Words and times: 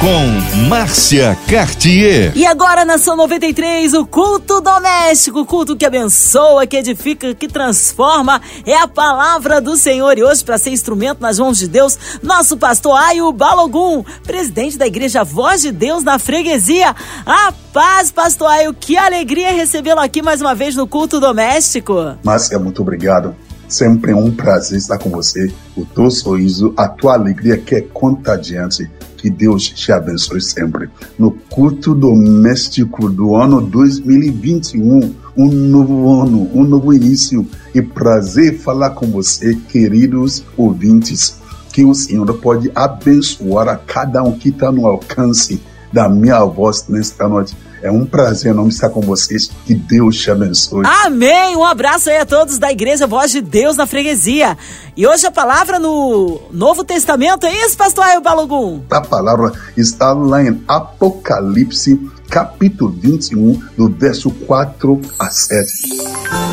com 0.00 0.66
Márcia 0.68 1.36
Cartier. 1.48 2.32
E 2.36 2.44
agora, 2.44 2.84
Nação 2.84 3.16
93, 3.16 3.94
o 3.94 4.06
culto 4.06 4.60
doméstico, 4.60 5.40
o 5.40 5.46
culto 5.46 5.76
que 5.76 5.86
abençoa, 5.86 6.66
que 6.66 6.76
edifica, 6.76 7.34
que 7.34 7.48
transforma, 7.48 8.40
é 8.64 8.76
a 8.76 8.86
palavra 8.86 9.60
do 9.60 9.76
Senhor. 9.76 10.18
E 10.18 10.22
hoje, 10.22 10.44
para 10.44 10.58
ser 10.58 10.70
instrumento 10.70 11.20
nas 11.20 11.38
mãos 11.38 11.58
de 11.58 11.66
Deus, 11.66 11.98
nosso 12.22 12.56
pastor 12.56 12.96
Ayo 12.98 13.32
Balogum, 13.32 14.04
presidente 14.24 14.76
da 14.76 14.86
Igreja 14.86 15.24
Voz 15.24 15.62
de 15.62 15.72
Deus 15.72 16.02
na 16.04 16.18
freguesia. 16.18 16.94
A 17.24 17.52
paz, 17.72 18.10
pastor 18.10 18.48
Ayo, 18.48 18.74
que 18.74 18.96
alegria 18.96 19.52
recebê-lo 19.52 20.00
aqui 20.00 20.20
mais 20.20 20.40
uma 20.40 20.54
vez 20.54 20.76
no 20.76 20.86
culto 20.86 21.18
doméstico. 21.18 22.16
Márcia, 22.22 22.58
muito 22.58 22.82
obrigado. 22.82 23.34
Sempre 23.68 24.12
é 24.12 24.16
um 24.16 24.30
prazer 24.30 24.78
estar 24.78 24.98
com 24.98 25.10
você. 25.10 25.52
O 25.76 25.84
teu 25.84 26.10
sorriso, 26.10 26.72
a 26.76 26.86
tua 26.86 27.14
alegria 27.14 27.56
que 27.56 27.74
é 27.74 27.80
contagiante 27.80 28.88
que 29.16 29.30
Deus 29.30 29.64
te 29.64 29.90
abençoe 29.90 30.40
sempre. 30.40 30.88
No 31.18 31.30
culto 31.30 31.94
doméstico 31.94 33.08
do 33.08 33.34
ano 33.34 33.60
2021, 33.60 35.14
um 35.36 35.46
novo 35.48 36.22
ano, 36.22 36.50
um 36.54 36.64
novo 36.64 36.92
início. 36.92 37.46
E 37.74 37.82
prazer 37.82 38.58
falar 38.58 38.90
com 38.90 39.06
você, 39.06 39.54
queridos 39.68 40.44
ouvintes. 40.56 41.38
Que 41.72 41.84
o 41.84 41.94
Senhor 41.94 42.32
pode 42.38 42.70
abençoar 42.74 43.68
a 43.68 43.76
cada 43.76 44.22
um 44.22 44.38
que 44.38 44.48
está 44.48 44.70
no 44.72 44.86
alcance 44.86 45.60
da 45.92 46.08
minha 46.08 46.44
voz 46.44 46.86
nesta 46.88 47.28
noite 47.28 47.56
é 47.82 47.90
um 47.90 48.06
prazer 48.06 48.54
não 48.54 48.68
estar 48.68 48.88
com 48.90 49.00
vocês. 49.00 49.50
Que 49.64 49.74
Deus 49.74 50.16
te 50.16 50.30
abençoe. 50.30 50.84
Amém. 51.04 51.56
Um 51.56 51.64
abraço 51.64 52.10
aí 52.10 52.18
a 52.18 52.26
todos 52.26 52.58
da 52.58 52.70
Igreja 52.70 53.06
Voz 53.06 53.30
de 53.30 53.40
Deus 53.40 53.76
na 53.76 53.86
freguesia. 53.86 54.56
E 54.96 55.06
hoje 55.06 55.26
a 55.26 55.30
palavra 55.30 55.78
no 55.78 56.40
Novo 56.50 56.84
Testamento 56.84 57.44
é 57.46 57.64
isso, 57.64 57.76
pastor 57.76 58.04
Ayo 58.04 58.20
Balogum? 58.20 58.82
A 58.90 59.00
palavra 59.00 59.52
está 59.76 60.12
lá 60.12 60.42
em 60.42 60.62
Apocalipse, 60.66 62.00
capítulo 62.30 62.90
21, 62.92 63.60
do 63.76 63.88
verso 63.90 64.30
4 64.30 65.00
a 65.18 65.28
7. 65.28 65.72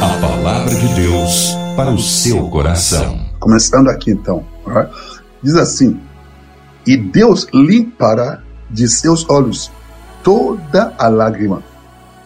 A 0.01 0.19
palavra 0.19 0.75
de 0.75 0.87
Deus 0.95 1.55
para 1.75 1.91
o 1.91 1.99
seu 1.99 2.49
coração. 2.49 3.19
Começando 3.39 3.89
aqui 3.89 4.11
então, 4.11 4.45
diz 5.41 5.55
assim: 5.55 5.99
E 6.85 6.97
Deus 6.97 7.47
limpará 7.53 8.41
de 8.69 8.87
seus 8.87 9.27
olhos 9.29 9.71
toda 10.23 10.93
a 10.97 11.07
lágrima, 11.07 11.61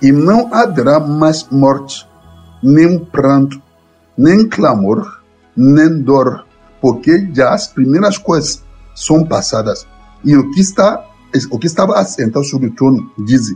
e 0.02 0.12
não 0.12 0.54
haverá 0.54 1.00
mais 1.00 1.48
morte, 1.50 2.08
nem 2.62 3.00
pranto, 3.00 3.62
nem 4.18 4.48
clamor, 4.48 5.22
nem 5.56 6.02
dor, 6.02 6.46
porque 6.80 7.30
já 7.34 7.54
as 7.54 7.68
primeiras 7.68 8.18
coisas 8.18 8.64
são 8.96 9.26
passadas. 9.26 9.88
E 10.24 10.36
o 10.36 10.52
que 10.52 10.62
está 10.62 11.04
o 11.52 11.60
que 11.60 11.68
estava 11.68 12.00
assentado 12.00 12.46
sobre 12.46 12.68
o 12.70 12.76
trono 12.76 13.12
diz: 13.20 13.54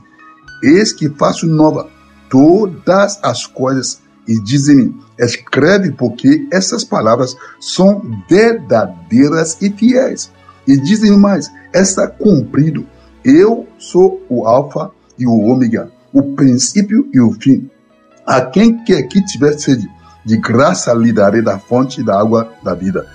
Eis 0.64 0.92
que 0.92 1.10
faço 1.10 1.48
nova 1.48 1.90
todas 2.30 3.20
as 3.24 3.46
coisas. 3.46 4.02
E 4.28 4.40
dizem: 4.42 4.96
Escreve, 5.18 5.92
porque 5.92 6.48
essas 6.52 6.84
palavras 6.84 7.36
são 7.60 8.02
verdadeiras 8.30 9.58
e 9.62 9.72
fiéis. 9.72 10.32
E 10.68 10.78
dizem 10.78 11.18
mais: 11.18 11.50
Está 11.74 12.08
cumprido 12.08 12.86
eu 13.24 13.68
sou 13.78 14.26
o 14.30 14.46
Alfa 14.46 14.92
e 15.18 15.28
o 15.28 15.40
Ômega, 15.40 15.92
o 16.14 16.34
princípio 16.34 17.08
e 17.14 17.20
o 17.20 17.32
fim. 17.34 17.70
A 18.26 18.42
quem 18.42 18.84
quer 18.84 19.04
que 19.04 19.24
tiver 19.26 19.58
sede, 19.58 19.90
de 20.26 20.38
graça 20.38 20.94
lhe 20.94 21.12
darei 21.12 21.42
da 21.42 21.60
fonte 21.60 22.04
da 22.04 22.20
água 22.20 22.52
da 22.64 22.74
vida. 22.74 23.06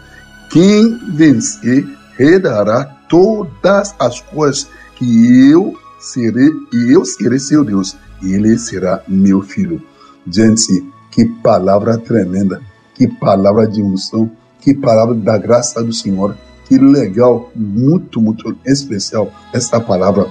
Quem 0.51 0.98
vencer, 1.13 1.86
herdará 2.19 2.85
todas 3.08 3.95
as 3.98 4.20
coisas 4.20 4.69
que 4.97 5.51
eu 5.51 5.75
serei, 6.01 6.51
e 6.73 6.92
eu 6.92 7.05
serei 7.05 7.39
seu 7.39 7.64
Deus, 7.64 7.97
e 8.23 8.33
ele 8.33 8.59
será 8.59 9.03
meu 9.07 9.42
filho. 9.42 9.83
Gente, 10.29 10.85
que 11.11 11.25
palavra 11.25 11.98
tremenda, 11.98 12.61
que 12.95 13.07
palavra 13.07 13.67
de 13.67 13.83
unção, 13.83 14.30
que 14.61 14.75
palavra 14.75 15.14
da 15.14 15.39
graça 15.39 15.83
do 15.83 15.92
Senhor 15.92 16.36
que 16.67 16.79
legal, 16.79 17.51
muito, 17.55 18.21
muito 18.21 18.57
especial 18.65 19.33
essa 19.53 19.81
palavra. 19.81 20.27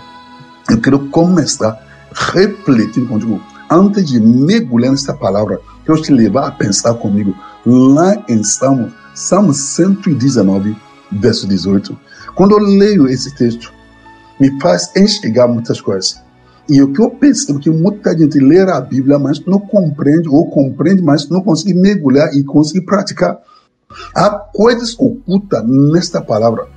Eu 0.69 0.79
quero 0.81 1.07
começar 1.09 1.81
refletindo 2.11 3.07
contigo. 3.07 3.41
Antes 3.69 4.05
de 4.05 4.19
mergulhar 4.19 4.91
nessa 4.91 5.13
palavra, 5.13 5.59
quero 5.85 6.01
te 6.01 6.11
levar 6.11 6.47
a 6.47 6.51
pensar 6.51 6.93
comigo 6.95 7.35
lá 7.65 8.23
em 8.29 8.43
Salmo, 8.43 8.91
Salmo 9.13 9.53
119, 9.53 10.75
verso 11.11 11.47
18. 11.47 11.97
Quando 12.35 12.51
eu 12.51 12.59
leio 12.59 13.07
esse 13.07 13.33
texto, 13.35 13.73
me 14.39 14.59
faz 14.61 14.91
enxergar 14.95 15.47
muitas 15.47 15.81
coisas. 15.81 16.21
E 16.67 16.81
o 16.81 16.91
que 16.91 17.01
eu 17.01 17.11
percebo 17.11 17.59
que 17.59 17.69
muita 17.69 18.17
gente 18.17 18.39
lê 18.39 18.59
a 18.59 18.81
Bíblia, 18.81 19.19
mas 19.19 19.39
não 19.45 19.59
compreende, 19.59 20.27
ou 20.27 20.49
compreende, 20.49 21.01
mas 21.01 21.29
não 21.29 21.41
consegue 21.41 21.73
mergulhar 21.75 22.33
e 22.33 22.43
conseguir 22.43 22.81
praticar. 22.81 23.39
Há 24.13 24.29
coisas 24.29 24.95
ocultas 24.99 25.63
nesta 25.65 26.21
palavra. 26.21 26.67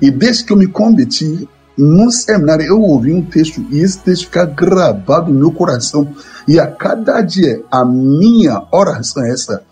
E 0.00 0.10
desde 0.10 0.44
que 0.44 0.52
eu 0.52 0.56
me 0.56 0.66
converti, 0.66 1.48
no 1.76 2.10
seminário 2.10 2.66
eu 2.66 2.80
ouvi 2.80 3.12
um 3.12 3.24
texto 3.24 3.64
e 3.70 3.80
esse 3.80 3.98
texto 3.98 4.24
fica 4.24 4.44
gravado 4.44 5.32
no 5.32 5.38
meu 5.38 5.52
coração. 5.52 6.08
E 6.46 6.58
a 6.58 6.66
cada 6.66 7.20
dia 7.22 7.62
a 7.70 7.84
minha 7.84 8.62
oração 8.70 9.24
é 9.24 9.30
essa. 9.30 9.62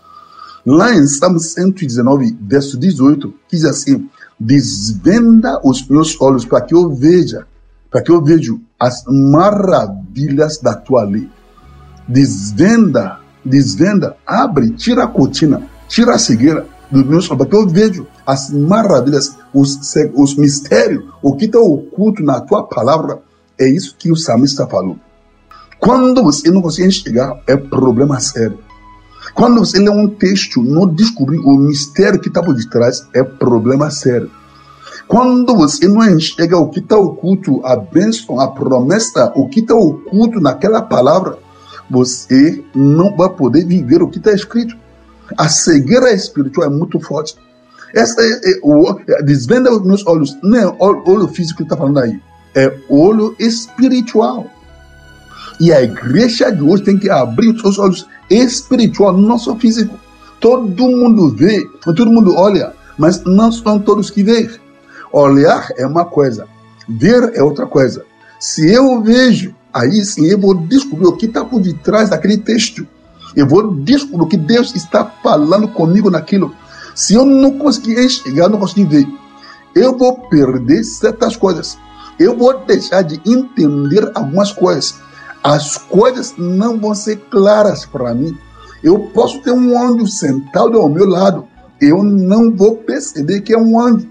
Lá 0.65 0.93
em 0.93 1.05
Salmo 1.07 1.39
119, 1.39 2.37
verso 2.41 2.77
18, 2.77 3.33
diz 3.51 3.65
assim: 3.65 4.07
Desvenda 4.39 5.59
os 5.63 5.87
meus 5.87 6.19
olhos 6.21 6.45
para 6.45 6.61
que 6.61 6.73
eu 6.73 6.93
veja, 6.93 7.45
para 7.89 8.01
que 8.01 8.11
eu 8.11 8.23
veja 8.23 8.55
as 8.79 9.03
maravilhas 9.07 10.59
da 10.59 10.73
tua 10.73 11.03
lei. 11.03 11.29
Desvenda, 12.07 13.19
desvenda, 13.43 14.15
abre, 14.25 14.71
tira 14.71 15.03
a 15.03 15.07
cortina, 15.07 15.63
tira 15.87 16.15
a 16.15 16.19
cegueira 16.19 16.65
dos 16.91 17.05
meus 17.05 17.29
olhos, 17.29 17.37
porque 17.37 17.55
eu 17.55 17.67
vejo 17.67 18.07
as 18.25 18.51
maravilhas, 18.51 19.37
os, 19.53 19.79
os 20.13 20.35
mistérios, 20.35 21.05
o 21.21 21.35
que 21.35 21.45
está 21.45 21.59
oculto 21.59 22.23
na 22.23 22.41
tua 22.41 22.63
palavra. 22.63 23.21
É 23.59 23.67
isso 23.69 23.95
que 23.97 24.11
o 24.11 24.15
salmista 24.15 24.67
falou. 24.67 24.97
Quando 25.79 26.23
você 26.23 26.51
não 26.51 26.61
consegue 26.61 26.87
enxergar, 26.87 27.41
é 27.47 27.55
problema 27.55 28.19
sério. 28.19 28.59
Quando 29.33 29.59
você 29.59 29.79
lê 29.79 29.89
um 29.89 30.07
texto, 30.07 30.61
não 30.61 30.87
descobrir 30.87 31.39
o 31.39 31.57
mistério 31.57 32.19
que 32.19 32.27
está 32.27 32.41
por 32.43 32.53
detrás, 32.53 33.07
é 33.13 33.23
problema 33.23 33.89
sério. 33.89 34.29
Quando 35.07 35.55
você 35.55 35.87
não 35.87 36.03
enxerga 36.07 36.57
o 36.57 36.69
que 36.69 36.79
está 36.79 36.97
oculto, 36.97 37.65
a 37.65 37.75
bênção, 37.75 38.39
a 38.39 38.47
promessa, 38.47 39.31
o 39.35 39.47
que 39.47 39.59
está 39.59 39.75
oculto 39.75 40.39
naquela 40.39 40.81
palavra, 40.81 41.37
você 41.89 42.63
não 42.73 43.15
vai 43.15 43.29
poder 43.29 43.65
viver 43.65 44.01
o 44.01 44.07
que 44.07 44.19
está 44.19 44.31
escrito. 44.31 44.75
A 45.37 45.49
cegueira 45.49 46.11
espiritual 46.11 46.67
é 46.67 46.69
muito 46.69 46.99
forte. 46.99 47.35
Essa 47.93 48.21
é, 48.21 48.31
é, 48.31 48.59
o, 48.63 48.99
é, 49.07 49.21
desvenda 49.21 49.71
os 49.71 49.85
meus 49.85 50.05
olhos. 50.05 50.37
Não 50.41 50.57
é 50.57 50.67
o 50.67 51.09
olho 51.09 51.27
físico 51.27 51.57
que 51.57 51.63
está 51.63 51.75
falando 51.75 51.99
aí. 51.99 52.19
É 52.55 52.73
olho 52.89 53.35
espiritual. 53.39 54.47
E 55.59 55.71
a 55.71 55.81
igreja 55.81 56.49
de 56.49 56.61
hoje 56.63 56.83
tem 56.83 56.97
que 56.97 57.09
abrir 57.09 57.49
os 57.49 57.61
seus 57.61 57.77
olhos 57.77 58.07
espiritual, 58.29 59.15
não 59.15 59.37
só 59.37 59.55
físico. 59.55 59.99
Todo 60.39 60.87
mundo 60.87 61.29
vê, 61.35 61.63
todo 61.83 62.11
mundo 62.11 62.35
olha, 62.35 62.73
mas 62.97 63.23
não 63.23 63.51
são 63.51 63.79
todos 63.79 64.09
que 64.09 64.23
veem. 64.23 64.49
Olhar 65.11 65.67
é 65.77 65.85
uma 65.85 66.05
coisa, 66.05 66.47
ver 66.89 67.31
é 67.35 67.43
outra 67.43 67.67
coisa. 67.67 68.03
Se 68.39 68.73
eu 68.73 69.01
vejo, 69.03 69.53
aí 69.71 70.03
sim 70.03 70.25
eu 70.25 70.39
vou 70.39 70.55
descobrir 70.55 71.05
o 71.05 71.15
que 71.15 71.27
está 71.27 71.45
por 71.45 71.61
detrás 71.61 72.09
daquele 72.09 72.37
texto. 72.37 72.87
Eu 73.35 73.47
vou 73.47 73.73
descobrir 73.75 74.23
o 74.23 74.27
que 74.27 74.37
Deus 74.37 74.75
está 74.75 75.05
falando 75.05 75.67
comigo 75.67 76.09
naquilo. 76.09 76.53
Se 76.93 77.13
eu 77.13 77.25
não 77.25 77.57
conseguir 77.57 78.03
enxergar, 78.03 78.49
não 78.49 78.59
conseguir 78.59 78.85
ver, 78.85 79.07
eu 79.73 79.97
vou 79.97 80.17
perder 80.27 80.83
certas 80.83 81.35
coisas. 81.35 81.77
Eu 82.19 82.37
vou 82.37 82.59
deixar 82.65 83.01
de 83.01 83.21
entender 83.25 84.11
algumas 84.13 84.51
coisas. 84.51 84.95
As 85.43 85.77
coisas 85.77 86.35
não 86.37 86.79
vão 86.79 86.93
ser 86.93 87.17
claras 87.31 87.85
para 87.85 88.13
mim. 88.13 88.37
Eu 88.83 88.99
posso 89.13 89.41
ter 89.41 89.51
um 89.51 89.79
anjo 89.79 90.07
sentado 90.07 90.77
ao 90.77 90.89
meu 90.89 91.07
lado. 91.07 91.47
Eu 91.79 92.03
não 92.03 92.55
vou 92.55 92.77
perceber 92.77 93.41
que 93.41 93.53
é 93.53 93.57
um 93.57 93.79
anjo. 93.79 94.07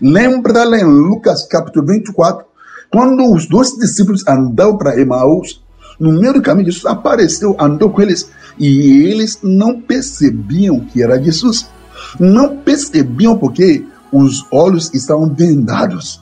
Lembra 0.00 0.64
lá 0.64 0.78
em 0.78 0.84
Lucas 0.84 1.46
capítulo 1.46 1.86
24, 1.86 2.44
quando 2.90 3.32
os 3.32 3.46
dois 3.46 3.70
discípulos 3.76 4.26
andavam 4.26 4.76
para 4.76 4.98
Emaús, 5.00 5.61
no 6.02 6.10
meio 6.10 6.34
do 6.34 6.42
caminho, 6.42 6.66
Jesus 6.66 6.84
apareceu, 6.84 7.56
andou 7.60 7.88
com 7.88 8.02
eles 8.02 8.28
e 8.58 9.04
eles 9.04 9.38
não 9.40 9.80
percebiam 9.80 10.80
que 10.80 11.00
era 11.00 11.22
Jesus. 11.22 11.68
Não 12.18 12.56
percebiam 12.56 13.38
porque 13.38 13.86
os 14.12 14.44
olhos 14.50 14.92
estavam 14.92 15.32
vendados. 15.32 16.20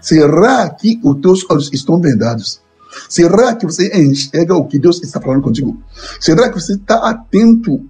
Será 0.00 0.70
que 0.70 1.00
os 1.02 1.20
teus 1.20 1.44
olhos 1.50 1.68
estão 1.72 2.00
vendados? 2.00 2.60
Será 3.08 3.54
que 3.54 3.66
você 3.66 3.90
enxerga 3.96 4.54
o 4.54 4.66
que 4.66 4.78
Deus 4.78 5.00
está 5.02 5.20
falando 5.20 5.42
contigo? 5.42 5.76
Será 6.20 6.48
que 6.48 6.60
você 6.60 6.74
está 6.74 6.96
atento 7.08 7.80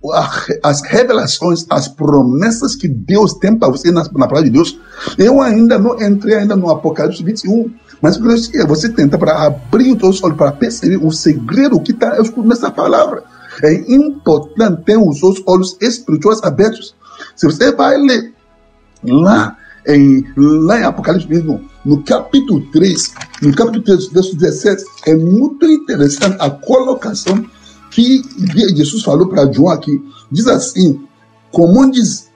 às 0.62 0.83
revelações, 0.83 1.67
às 1.71 1.89
promessas 1.89 2.75
que 2.75 2.89
Deus 2.89 3.35
tem 3.35 3.56
para 3.56 3.69
você 3.69 3.91
na, 3.91 4.03
na 4.03 4.27
palavra 4.27 4.45
de 4.45 4.50
Deus? 4.50 4.79
Eu 5.17 5.41
ainda 5.41 5.79
não 5.79 6.00
entrei 6.03 6.37
ainda 6.37 6.56
no 6.56 6.71
Apocalipse 6.71 7.23
21, 7.23 7.73
mas 8.00 8.17
você 8.17 8.89
tenta 8.89 9.19
para 9.19 9.45
abrir 9.47 9.93
os 9.93 9.99
seus 9.99 10.23
olhos 10.23 10.37
para 10.37 10.53
perceber 10.53 10.97
o 10.97 11.11
segredo 11.11 11.81
que 11.81 11.93
está 11.93 12.21
escondido 12.21 12.49
nessa 12.49 12.71
palavra. 12.71 13.23
É 13.62 13.73
importante 13.93 14.85
ter 14.85 14.97
os 14.97 15.19
seus 15.19 15.43
olhos 15.47 15.77
espirituais 15.81 16.43
abertos. 16.43 16.95
Se 17.35 17.47
você 17.47 17.73
vai 17.73 17.97
ler 17.97 18.33
lá 19.03 19.56
em, 19.86 20.25
lá 20.36 20.80
em 20.80 20.84
Apocalipse 20.84 21.28
mesmo, 21.28 21.60
no 21.84 22.02
capítulo 22.02 22.60
3, 22.72 23.14
no 23.42 23.54
capítulo 23.54 23.84
3, 23.84 24.08
verso 24.08 24.36
17, 24.36 24.84
é 25.06 25.14
muito 25.14 25.64
interessante 25.66 26.36
a 26.40 26.50
colocação 26.50 27.44
que 27.90 28.22
Jesus 28.76 29.02
falou 29.02 29.28
para 29.28 29.50
João 29.50 29.70
aqui. 29.70 30.02
Diz 30.30 30.46
assim: 30.46 31.00
Como 31.50 31.90
diz, 31.90 32.28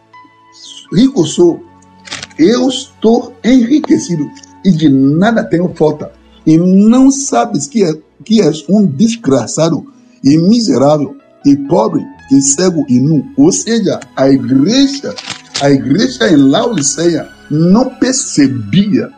rico 0.92 1.26
sou, 1.26 1.62
eu 2.38 2.68
estou 2.68 3.34
enriquecido 3.44 4.24
e 4.64 4.70
de 4.70 4.88
nada 4.88 5.44
tenho 5.44 5.72
falta. 5.74 6.12
E 6.46 6.56
não 6.56 7.10
sabes 7.10 7.66
que, 7.66 7.84
é, 7.84 7.92
que 8.24 8.42
és 8.42 8.64
um 8.68 8.84
desgraçado 8.84 9.86
e 10.24 10.36
miserável 10.38 11.16
e 11.44 11.56
pobre 11.56 12.04
e 12.30 12.40
cego 12.40 12.84
e 12.88 12.98
nu. 12.98 13.24
Ou 13.36 13.52
seja, 13.52 14.00
a 14.16 14.28
igreja, 14.28 15.14
a 15.60 15.70
igreja 15.70 16.28
em 16.28 16.37
Laodiceia 16.37 17.28
não 17.50 17.90
percebia 17.90 19.10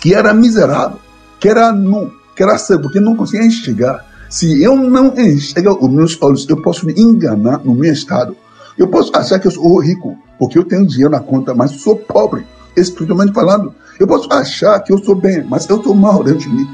que 0.00 0.14
era 0.14 0.32
miserável, 0.32 0.98
que 1.38 1.48
era 1.48 1.72
nu, 1.72 2.12
que 2.36 2.42
era 2.42 2.58
cego, 2.58 2.82
porque 2.82 3.00
não 3.00 3.16
conseguia 3.16 3.46
enxergar. 3.46 4.04
Se 4.28 4.62
eu 4.62 4.76
não 4.76 5.18
enxergar 5.18 5.72
os 5.72 5.90
meus 5.90 6.20
olhos, 6.22 6.48
eu 6.48 6.60
posso 6.62 6.86
me 6.86 6.94
enganar 6.96 7.60
no 7.64 7.74
meu 7.74 7.92
estado. 7.92 8.36
Eu 8.78 8.88
posso 8.88 9.14
achar 9.14 9.38
que 9.38 9.46
eu 9.46 9.50
sou 9.50 9.78
rico, 9.80 10.16
porque 10.38 10.58
eu 10.58 10.64
tenho 10.64 10.86
dinheiro 10.86 11.10
na 11.10 11.20
conta, 11.20 11.54
mas 11.54 11.72
sou 11.72 11.96
pobre, 11.96 12.46
espiritualmente 12.76 13.32
falando. 13.32 13.74
Eu 13.98 14.06
posso 14.06 14.32
achar 14.32 14.80
que 14.80 14.92
eu 14.92 14.98
sou 14.98 15.14
bem, 15.14 15.44
mas 15.44 15.68
eu 15.68 15.76
estou 15.76 15.94
mal 15.94 16.22
dentro 16.22 16.40
de 16.40 16.48
mim. 16.48 16.66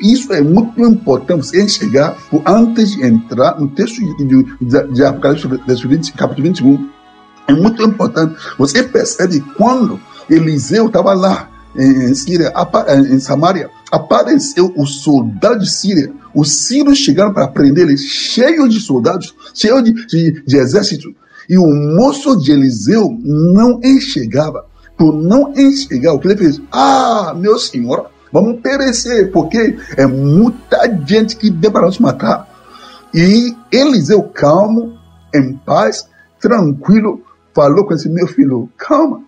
Isso 0.00 0.32
é 0.32 0.40
muito 0.40 0.80
importante 0.80 1.46
você 1.46 1.62
enxergar 1.62 2.16
antes 2.44 2.92
de 2.92 3.04
entrar 3.04 3.58
no 3.58 3.68
texto 3.68 4.00
de, 4.16 4.44
de, 4.60 4.92
de 4.92 5.04
Apocalipse, 5.04 6.12
capítulo 6.12 6.48
21. 6.48 6.97
É 7.48 7.52
muito 7.54 7.82
importante. 7.82 8.36
Você 8.58 8.82
percebe 8.82 9.40
quando 9.56 9.98
Eliseu 10.28 10.86
estava 10.86 11.14
lá 11.14 11.48
em 11.74 12.14
Síria, 12.14 12.52
em 13.10 13.18
Samaria, 13.18 13.70
apareceu 13.90 14.72
o 14.76 14.86
soldado 14.86 15.60
de 15.60 15.70
Síria. 15.70 16.12
Os 16.34 16.52
sírios 16.52 16.98
chegaram 16.98 17.32
para 17.32 17.48
prender 17.48 17.84
ele, 17.84 17.96
cheio 17.96 18.68
de 18.68 18.78
soldados, 18.80 19.34
cheio 19.54 19.82
de, 19.82 19.92
de, 20.06 20.42
de 20.44 20.56
exército. 20.56 21.14
E 21.48 21.56
o 21.56 21.66
moço 21.66 22.36
de 22.36 22.52
Eliseu 22.52 23.18
não 23.24 23.80
enxergava. 23.82 24.66
Por 24.96 25.14
não 25.14 25.52
enxergar, 25.56 26.12
o 26.12 26.18
que 26.18 26.28
ele 26.28 26.36
fez? 26.36 26.60
Ah, 26.70 27.32
meu 27.34 27.58
senhor, 27.58 28.10
vamos 28.30 28.60
perecer, 28.60 29.30
porque 29.32 29.78
é 29.96 30.06
muita 30.06 30.78
gente 31.06 31.36
que 31.36 31.48
deu 31.48 31.70
para 31.70 31.86
nos 31.86 31.98
matar. 31.98 32.46
E 33.14 33.56
Eliseu, 33.72 34.22
calmo, 34.24 34.98
em 35.34 35.54
paz, 35.54 36.06
tranquilo, 36.40 37.22
falou 37.58 37.84
com 37.84 37.92
esse 37.92 38.08
meu 38.08 38.28
filho: 38.28 38.70
calma, 38.76 39.20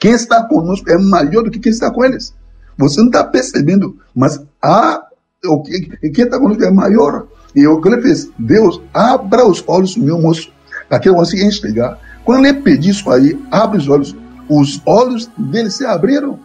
quem 0.00 0.10
está 0.10 0.42
conosco 0.42 0.90
é 0.90 0.98
maior 0.98 1.44
do 1.44 1.50
que 1.50 1.60
quem 1.60 1.70
está 1.70 1.88
com 1.88 2.04
eles. 2.04 2.34
Você 2.76 2.98
não 2.98 3.06
está 3.06 3.22
percebendo, 3.22 3.96
mas 4.12 4.44
há, 4.60 5.06
o 5.44 5.62
que, 5.62 6.10
quem 6.10 6.24
está 6.24 6.40
conosco 6.40 6.64
é 6.64 6.70
maior. 6.72 7.28
E 7.54 7.64
o 7.68 7.80
que 7.80 7.88
ele 7.88 8.02
fez? 8.02 8.30
Deus, 8.36 8.80
abra 8.92 9.46
os 9.46 9.62
olhos 9.68 9.96
meu 9.96 10.20
moço, 10.20 10.52
que 11.00 11.08
eu 11.08 11.14
consiga 11.14 11.44
enxergar. 11.44 11.98
Quando 12.24 12.46
ele 12.46 12.60
pediu 12.62 12.90
isso 12.90 13.08
aí, 13.10 13.40
abre 13.50 13.78
os 13.78 13.88
olhos. 13.88 14.16
Os 14.48 14.82
olhos 14.84 15.30
dele 15.38 15.70
se 15.70 15.86
abriram. 15.86 16.38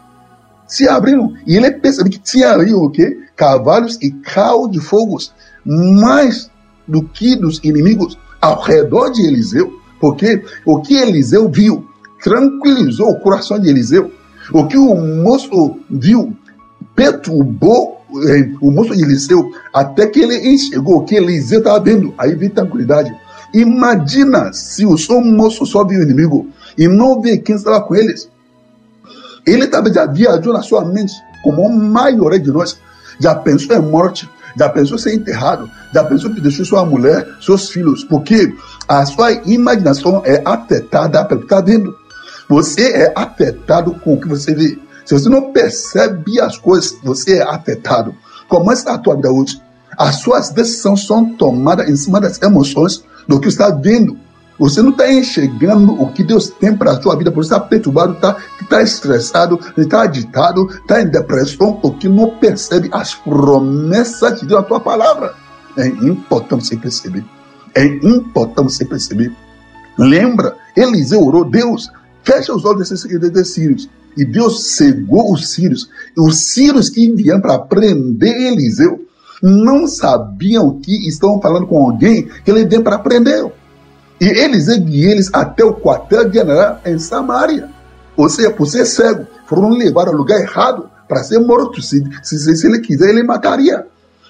Se 0.68 0.88
abriram. 0.88 1.34
E 1.48 1.56
ele 1.56 1.72
percebeu 1.72 2.12
que 2.12 2.20
tinha 2.20 2.52
ali 2.52 2.74
o 2.74 2.90
quê? 2.92 3.18
Cavalos 3.36 3.98
e 4.02 4.12
carro 4.12 4.68
de 4.68 4.80
fogos. 4.80 5.34
Mais 5.66 6.52
do 6.88 7.04
que 7.04 7.36
dos 7.36 7.60
inimigos 7.64 8.18
ao 8.40 8.62
redor 8.62 9.10
de 9.10 9.26
Eliseu. 9.26 9.85
Porque 10.06 10.44
o 10.64 10.82
que 10.82 10.94
Eliseu 10.94 11.50
viu 11.50 11.84
tranquilizou 12.24 13.10
o 13.10 13.20
coração 13.22 13.60
de 13.60 13.68
Eliseu. 13.68 14.12
O 14.54 14.68
que 14.68 14.78
o 14.78 14.94
moço 14.96 15.80
viu 15.90 16.38
perturbou 16.96 18.06
eh, 18.28 18.52
o 18.62 18.70
moço 18.70 18.96
de 18.96 19.02
Eliseu 19.02 19.50
até 19.74 20.06
que 20.06 20.20
ele 20.20 20.48
enxergou 20.48 21.04
que 21.04 21.16
Eliseu 21.16 21.58
estava 21.58 21.80
vendo. 21.80 22.14
Aí 22.20 22.36
veio 22.36 22.52
tranquilidade. 22.52 23.12
Imagina 23.52 24.54
se 24.54 24.86
o 24.86 24.96
seu 24.96 25.20
moço 25.22 25.66
só 25.66 25.84
viu 25.84 26.02
o 26.02 26.04
inimigo 26.04 26.50
e 26.78 26.88
não 26.88 27.20
vê 27.20 27.40
quem 27.40 27.56
estava 27.56 27.82
com 27.82 27.96
eles. 27.96 28.30
Ele 29.44 29.66
também 29.66 29.92
já 29.92 30.06
viajou 30.06 30.54
na 30.54 30.62
sua 30.62 30.86
mente, 30.86 31.14
como 31.44 31.68
a 31.68 31.72
maioria 31.72 32.40
de 32.40 32.52
nós. 32.52 32.78
Já 33.20 33.34
pensou 33.34 33.76
em 33.76 33.82
morte, 33.82 34.30
já 34.56 34.70
pensou 34.70 34.98
em 34.98 35.00
ser 35.00 35.16
enterrado, 35.16 35.68
já 35.92 36.04
pensou 36.04 36.30
em 36.30 36.36
deixar 36.36 36.64
sua 36.64 36.86
mulher, 36.86 37.28
seus 37.42 37.70
filhos, 37.70 38.04
porque 38.04 38.54
a 38.88 39.06
sua 39.06 39.32
imaginação 39.32 40.22
é 40.26 40.42
afetada 40.46 41.24
pelo 41.26 41.42
que 41.42 41.46
está 41.46 41.62
vendo. 41.62 41.96
Você 42.48 42.92
é 42.92 43.14
afetado 43.16 43.96
com 43.96 44.14
o 44.14 44.22
que 44.22 44.28
você 44.28 44.54
vê. 44.54 44.78
Se 45.06 45.14
você 45.14 45.30
não 45.30 45.52
percebe 45.52 46.40
as 46.40 46.58
coisas, 46.58 46.98
você 47.04 47.38
é 47.38 47.44
afetado. 47.44 48.16
Como 48.48 48.72
está 48.72 48.94
a 48.94 48.98
tua 48.98 49.16
vida 49.16 49.32
hoje? 49.32 49.62
As 49.98 50.18
suas 50.18 50.50
decisões 50.50 51.06
são 51.06 51.34
tomadas 51.36 51.90
em 51.90 51.96
cima 51.96 52.20
das 52.20 52.42
emoções 52.42 53.04
do 53.28 53.40
que 53.40 53.48
está 53.48 53.70
vendo. 53.70 54.18
Você 54.58 54.82
não 54.82 54.92
está 54.92 55.12
enxergando 55.12 56.02
o 56.02 56.12
que 56.12 56.24
Deus 56.24 56.50
tem 56.50 56.76
para 56.76 56.92
a 56.92 57.02
sua 57.02 57.16
vida, 57.18 57.32
por 57.32 57.44
está 57.44 57.60
perturbado, 57.60 58.14
está 58.14 58.38
tá 58.70 58.82
estressado, 58.82 59.60
está 59.78 60.02
agitado, 60.02 60.70
está 60.70 61.02
em 61.02 61.08
depressão, 61.08 61.74
porque 61.74 62.08
não 62.08 62.38
percebe 62.38 62.90
as 62.92 63.16
promessas 63.16 64.40
de 64.40 64.48
Deus 64.48 64.62
na 64.62 64.68
tua 64.68 64.80
palavra. 64.80 65.34
É 65.78 65.88
importante 65.88 66.68
você 66.68 66.78
perceber. 66.78 67.26
É 67.76 67.86
importante 67.86 68.74
você 68.74 68.86
perceber. 68.86 69.32
Lembra, 69.98 70.56
Eliseu 70.76 71.24
orou, 71.26 71.44
Deus, 71.44 71.92
fecha 72.24 72.54
os 72.54 72.64
olhos 72.64 72.90
desses, 72.90 73.20
desses 73.20 73.54
sírios. 73.54 73.90
E 74.18 74.24
Deus 74.24 74.76
cegou 74.76 75.34
os 75.34 75.50
sírios. 75.52 75.90
E 76.16 76.22
os 76.22 76.38
sírios 76.38 76.90
que 76.90 77.04
enviaram 77.04 77.42
para 77.42 77.60
prender 77.60 78.54
Eliseu 78.54 79.06
não 79.44 79.88
sabiam 79.88 80.80
que 80.80 81.08
estavam 81.08 81.42
falando 81.42 81.68
com 81.68 81.84
alguém 81.84 82.28
que 82.44 82.50
ele 82.50 82.66
veio 82.66 82.82
para 82.82 83.00
prender. 83.00 83.46
E 84.20 84.26
eles 84.26 84.68
guiaram 84.68 85.12
eles 85.12 85.30
até 85.34 85.64
o 85.64 85.74
quartel-general 85.74 86.80
em 86.86 86.98
Samaria. 86.98 87.70
Ou 88.16 88.30
seja, 88.30 88.50
por 88.52 88.66
ser 88.66 88.86
cego, 88.86 89.28
foram 89.46 89.70
levar 89.70 90.08
ao 90.08 90.14
lugar 90.14 90.40
errado 90.40 90.90
para 91.08 91.24
ser 91.24 91.40
morto. 91.40 91.82
Se, 91.82 92.02
se, 92.24 92.56
se 92.56 92.68
ele 92.68 92.80
quiser, 92.80 93.10
ele 93.10 93.24
mataria. 93.24 93.86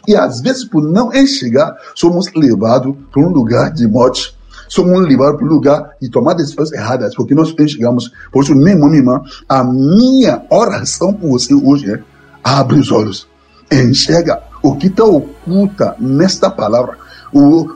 E 0.08 0.16
às 0.16 0.42
vezes, 0.42 0.66
por 0.66 0.84
não 0.84 1.14
enxergar, 1.14 1.76
somos 1.94 2.32
levados 2.34 2.96
para 3.12 3.22
um 3.22 3.30
lugar 3.30 3.72
de 3.74 3.88
morte. 3.88 4.36
Somos 4.68 5.08
levados 5.08 5.38
para 5.38 5.46
um 5.46 5.50
lugar 5.50 5.92
de 6.02 6.10
tomar 6.10 6.34
decisões 6.34 6.72
erradas, 6.72 7.16
porque 7.16 7.36
nós 7.36 7.54
enxergamos. 7.58 8.12
Por 8.32 8.44
isso, 8.44 8.56
meu 8.56 8.68
irmão, 8.68 8.90
minha 8.90 9.02
irmã, 9.02 9.22
a 9.48 9.64
minha 9.64 10.44
oração 10.50 11.14
por 11.14 11.30
você 11.30 11.54
hoje 11.54 11.92
é: 11.92 12.00
abre 12.44 12.80
os 12.80 12.92
olhos, 12.92 13.28
enxerga 13.72 14.42
o 14.64 14.76
que 14.76 14.88
está 14.88 15.04
oculta 15.04 15.96
nesta 16.00 16.50
palavra 16.50 17.06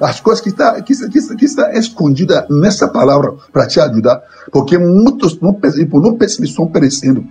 as 0.02 0.22
coisas 0.22 0.42
que 0.42 0.50
está, 0.50 0.82
que, 0.82 0.94
que, 0.96 1.36
que 1.36 1.46
está 1.46 1.74
escondida 1.74 2.48
nessa 2.50 2.88
palavra 2.88 3.34
para 3.52 3.68
te 3.68 3.80
ajudar, 3.80 4.22
porque 4.52 4.78
muitos 4.78 5.40
não, 5.42 5.54
por 5.54 6.02
não 6.02 6.16
perceber 6.16 6.48
estão 6.48 6.68
perecendo. 6.68 7.26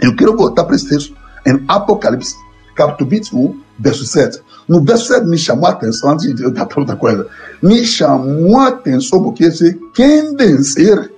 Eu 0.00 0.14
quero 0.14 0.36
voltar 0.36 0.64
para 0.64 0.76
esse 0.76 0.88
texto 0.88 1.16
em 1.44 1.64
Apocalipse, 1.66 2.34
capítulo 2.74 3.10
21, 3.10 3.60
verso 3.78 4.06
7. 4.06 4.40
No 4.68 4.82
verso 4.82 5.06
7 5.06 5.26
me 5.26 5.38
chamou 5.38 5.66
a 5.66 5.72
atenção, 5.72 6.10
antes 6.10 6.34
de 6.34 6.42
eu 6.42 6.50
dar 6.50 6.68
outra 6.76 6.96
coisa, 6.96 7.26
me 7.62 7.84
chamou 7.84 8.58
a 8.58 8.68
atenção 8.68 9.22
porque 9.22 9.50
se 9.50 9.78
quem 9.94 10.34
vencer 10.36 11.12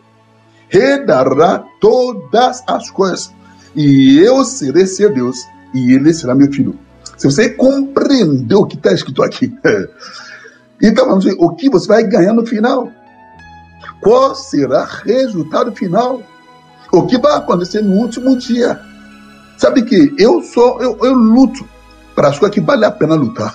redará 0.69 1.65
todas 1.81 2.63
as 2.67 2.91
coisas, 2.91 3.33
e 3.75 4.19
eu 4.19 4.45
serei 4.45 4.87
seu 4.87 5.13
Deus, 5.13 5.37
e 5.75 5.93
ele 5.93 6.13
será 6.13 6.35
meu 6.35 6.53
filho. 6.53 6.79
Se 7.17 7.27
você 7.27 7.51
compreendeu 7.51 8.61
o 8.61 8.67
que 8.67 8.77
está 8.77 8.93
escrito 8.93 9.23
aqui, 9.23 9.53
Então 10.81 11.07
vamos 11.07 11.25
ver 11.25 11.35
o 11.39 11.51
que 11.51 11.69
você 11.69 11.89
vai 11.89 12.05
ganhar 12.05 12.33
no 12.33 12.47
final. 12.47 12.91
Qual 14.01 14.35
será 14.35 14.85
o 14.85 15.07
resultado 15.07 15.73
final? 15.73 16.23
O 16.93 17.07
que 17.07 17.19
vai 17.19 17.37
acontecer 17.37 17.83
no 17.83 17.97
último 17.97 18.37
dia? 18.37 18.81
Sabe 19.57 19.83
que 19.83 20.15
eu 20.17 20.41
sou, 20.43 20.81
eu, 20.81 20.97
eu 21.03 21.15
luto 21.15 21.69
para 22.19 22.31
as 22.31 22.37
coisas 22.37 22.53
que 22.53 22.61
vale 22.61 22.85
a 22.85 22.91
pena 22.91 23.15
lutar. 23.15 23.55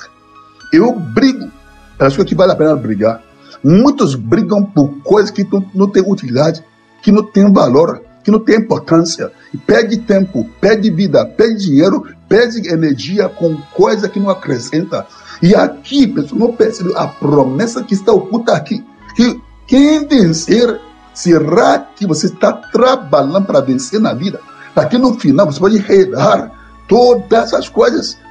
Eu 0.72 0.98
brigo 0.98 1.52
para 1.98 2.08
as 2.08 2.16
coisas 2.16 2.30
que 2.30 2.34
vale 2.34 2.54
a 2.54 2.56
pena 2.56 2.74
brigar. 2.78 3.22
Muitos 3.62 4.16
brigam 4.16 4.64
por 4.64 5.02
coisas 5.04 5.30
que 5.30 5.46
não, 5.74 5.86
têm 5.86 6.02
utilidade, 6.10 6.64
que 7.02 7.12
não 7.12 7.24
têm 7.24 7.52
valor, 7.52 8.02
que 8.24 8.32
não 8.32 8.40
têm 8.40 8.60
importância. 8.60 9.34
E 9.54 9.58
perde 9.58 9.98
tempo, 9.98 10.50
perde 10.62 10.90
vida, 10.90 11.26
perde 11.26 11.66
dinheiro, 11.66 12.08
perde 12.30 12.70
energia 12.70 13.28
com 13.28 13.54
coisa 13.74 14.08
que 14.08 14.18
não 14.18 14.30
acrescenta. 14.30 15.06
E 15.42 15.54
aqui, 15.54 16.08
pessoal, 16.08 16.40
não 16.40 16.54
percebe 16.54 16.94
a 16.96 17.06
promessa 17.06 17.84
que 17.84 17.94
está 17.94 18.14
oculta 18.14 18.54
aqui. 18.54 18.82
Que 19.14 19.42
quem 19.68 20.08
vencer, 20.08 20.80
será 21.14 21.80
que 21.80 22.08
você 22.08 22.28
está 22.28 22.54
trabalhando 22.54 23.46
para 23.46 23.60
vencer 23.60 24.00
na 24.00 24.14
vida? 24.14 24.40
Para 24.74 24.86
que 24.86 24.98
no 24.98 25.20
final 25.20 25.48
você 25.48 25.60
pode 25.60 25.80
redar 25.80 26.50
todas 26.88 27.48
essas 27.52 27.68
coisas. 27.68 28.23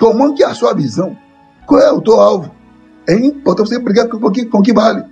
Como 0.00 0.34
que 0.34 0.42
a 0.42 0.54
sua 0.54 0.72
visão? 0.72 1.14
Qual 1.66 1.78
é 1.78 1.92
o 1.92 2.00
teu 2.00 2.18
alvo? 2.18 2.50
É 3.06 3.14
importante 3.14 3.68
você 3.68 3.78
brigar 3.78 4.08
com 4.08 4.16
o 4.16 4.30
que, 4.30 4.46
com 4.46 4.62
que 4.62 4.72
vale. 4.72 5.04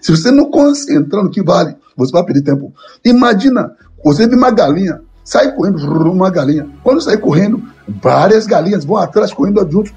Se 0.00 0.10
você 0.10 0.32
não 0.32 0.50
concentrar 0.50 1.22
no 1.22 1.30
que 1.30 1.40
vale, 1.40 1.76
você 1.96 2.10
vai 2.10 2.24
perder 2.24 2.42
tempo. 2.42 2.74
Imagina, 3.04 3.76
você 4.04 4.26
vê 4.26 4.34
uma 4.34 4.50
galinha, 4.50 5.00
sai 5.22 5.54
correndo, 5.54 5.78
uma 6.10 6.28
galinha. 6.28 6.68
Quando 6.82 7.00
sai 7.00 7.18
correndo, 7.18 7.62
várias 8.02 8.44
galinhas 8.44 8.84
vão 8.84 8.96
atrás 8.96 9.32
correndo 9.32 9.64
junto. 9.70 9.94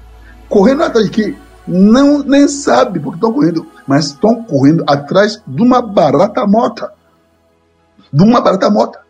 Correndo 0.48 0.84
atrás 0.84 1.06
de 1.06 1.10
quê? 1.10 1.34
Não, 1.66 2.20
nem 2.20 2.46
sabe 2.46 3.00
porque 3.00 3.16
estão 3.16 3.32
correndo, 3.32 3.66
mas 3.84 4.06
estão 4.06 4.44
correndo 4.44 4.84
atrás 4.86 5.42
de 5.44 5.60
uma 5.60 5.82
barata 5.82 6.46
morta. 6.46 6.92
De 8.12 8.22
uma 8.22 8.40
barata 8.40 8.70
morta. 8.70 9.00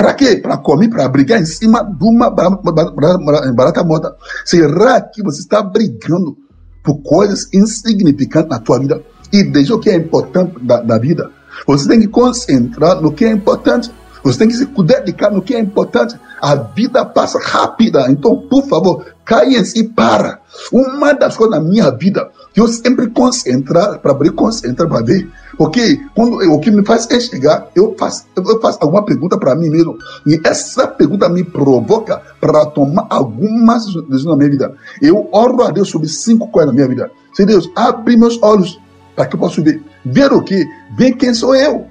Para 0.00 0.14
quê? 0.14 0.36
Para 0.36 0.56
comer, 0.56 0.88
para 0.88 1.06
brigar 1.10 1.38
em 1.38 1.44
cima 1.44 1.84
de 1.84 2.04
uma 2.04 2.30
barata 2.30 3.84
morta. 3.84 4.16
Será 4.46 4.98
que 4.98 5.22
você 5.22 5.40
está 5.40 5.62
brigando 5.62 6.38
por 6.82 7.02
coisas 7.02 7.52
insignificantes 7.52 8.48
na 8.48 8.58
tua 8.58 8.78
vida 8.78 9.02
e 9.30 9.44
deixa 9.44 9.74
o 9.74 9.78
que 9.78 9.90
é 9.90 9.96
importante 9.96 10.58
da, 10.64 10.80
da 10.80 10.96
vida? 10.98 11.30
Você 11.66 11.86
tem 11.86 12.00
que 12.00 12.08
concentrar 12.08 12.98
no 13.02 13.12
que 13.12 13.26
é 13.26 13.30
importante. 13.30 13.92
Você 14.24 14.38
tem 14.38 14.48
que 14.48 14.54
se 14.54 14.64
dedicar 14.64 15.30
no 15.30 15.42
que 15.42 15.54
é 15.54 15.60
importante. 15.60 16.18
A 16.40 16.54
vida 16.54 17.04
passa 17.04 17.38
rápida. 17.38 18.10
Então, 18.10 18.48
por 18.48 18.66
favor, 18.68 19.04
caia 19.22 19.62
e 19.76 19.84
para. 19.84 20.40
Uma 20.72 21.12
das 21.12 21.36
coisas 21.36 21.54
na 21.54 21.62
minha 21.62 21.90
vida 21.90 22.26
eu 22.54 22.66
sempre 22.68 23.08
concentrar, 23.08 23.98
para 24.00 24.10
abrir, 24.10 24.32
concentrar 24.32 24.88
para 24.88 25.04
ver. 25.04 25.28
Porque 25.56 26.00
quando 26.14 26.42
eu, 26.42 26.52
o 26.52 26.60
que 26.60 26.70
me 26.70 26.84
faz 26.84 27.08
é 27.10 27.20
chegar, 27.20 27.68
eu 27.74 27.94
faço, 27.98 28.24
eu 28.36 28.60
faço 28.60 28.78
alguma 28.80 29.04
pergunta 29.04 29.38
para 29.38 29.54
mim 29.54 29.68
mesmo. 29.68 29.96
E 30.26 30.40
essa 30.44 30.86
pergunta 30.86 31.28
me 31.28 31.44
provoca 31.44 32.20
para 32.40 32.66
tomar 32.66 33.06
algumas 33.10 33.84
decisões 33.84 34.24
na 34.24 34.36
minha 34.36 34.50
vida. 34.50 34.74
Eu 35.00 35.28
oro 35.32 35.62
a 35.62 35.70
Deus 35.70 35.88
sobre 35.88 36.08
cinco 36.08 36.48
coisas 36.48 36.68
na 36.70 36.74
minha 36.74 36.88
vida. 36.88 37.10
Se 37.32 37.44
Deus 37.44 37.70
abre 37.76 38.16
meus 38.16 38.42
olhos 38.42 38.80
para 39.14 39.26
que 39.26 39.36
eu 39.36 39.40
possa 39.40 39.60
ver. 39.60 39.82
Ver 40.04 40.32
o 40.32 40.42
quê? 40.42 40.66
Ver 40.96 41.12
quem 41.12 41.34
sou 41.34 41.54
eu. 41.54 41.86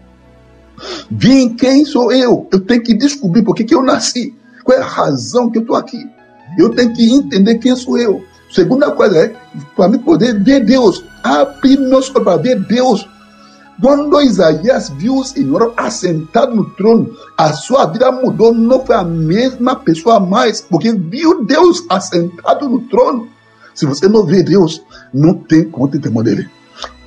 Ver 1.10 1.50
quem 1.52 1.86
sou 1.86 2.12
eu. 2.12 2.48
Eu 2.52 2.60
tenho 2.62 2.82
que 2.82 2.94
descobrir 2.94 3.44
por 3.44 3.56
que 3.56 3.74
eu 3.74 3.84
nasci. 3.84 4.34
Qual 4.64 4.78
é 4.78 4.82
a 4.82 4.86
razão 4.86 5.50
que 5.50 5.60
eu 5.60 5.62
estou 5.62 5.76
aqui. 5.76 6.10
Eu 6.58 6.70
tenho 6.72 6.92
que 6.94 7.08
entender 7.12 7.60
quem 7.60 7.76
sou 7.76 7.98
eu. 7.98 8.24
Segunda 8.50 8.92
coisa 8.92 9.18
é, 9.18 9.36
para 9.76 9.88
mim 9.88 10.00
poder 10.00 10.44
ver 10.44 10.66
Deus. 10.66 11.04
Abrir 11.24 11.78
meus 11.78 12.10
olhos 12.10 12.10
para 12.10 12.38
ver 12.38 12.60
Deus. 12.62 13.08
Quando 13.82 14.22
Isaías 14.22 14.90
viu 14.90 15.18
o 15.18 15.24
Senhor 15.24 15.74
assentado 15.78 16.54
no 16.54 16.66
trono, 16.72 17.16
a 17.38 17.54
sua 17.54 17.86
vida 17.86 18.12
mudou, 18.12 18.54
não 18.54 18.86
foi 18.86 18.96
a 18.96 19.06
mesma 19.06 19.76
pessoa 19.76 20.20
mais, 20.20 20.60
porque 20.60 20.92
viu 20.92 21.46
Deus 21.46 21.86
assentado 21.88 22.68
no 22.68 22.82
trono. 22.82 23.30
Se 23.74 23.86
você 23.86 24.10
não 24.10 24.26
vê 24.26 24.44
Deus, 24.44 24.82
não 25.14 25.34
tem 25.34 25.64
como 25.64 25.88
temor 25.88 26.24
dele. 26.26 26.50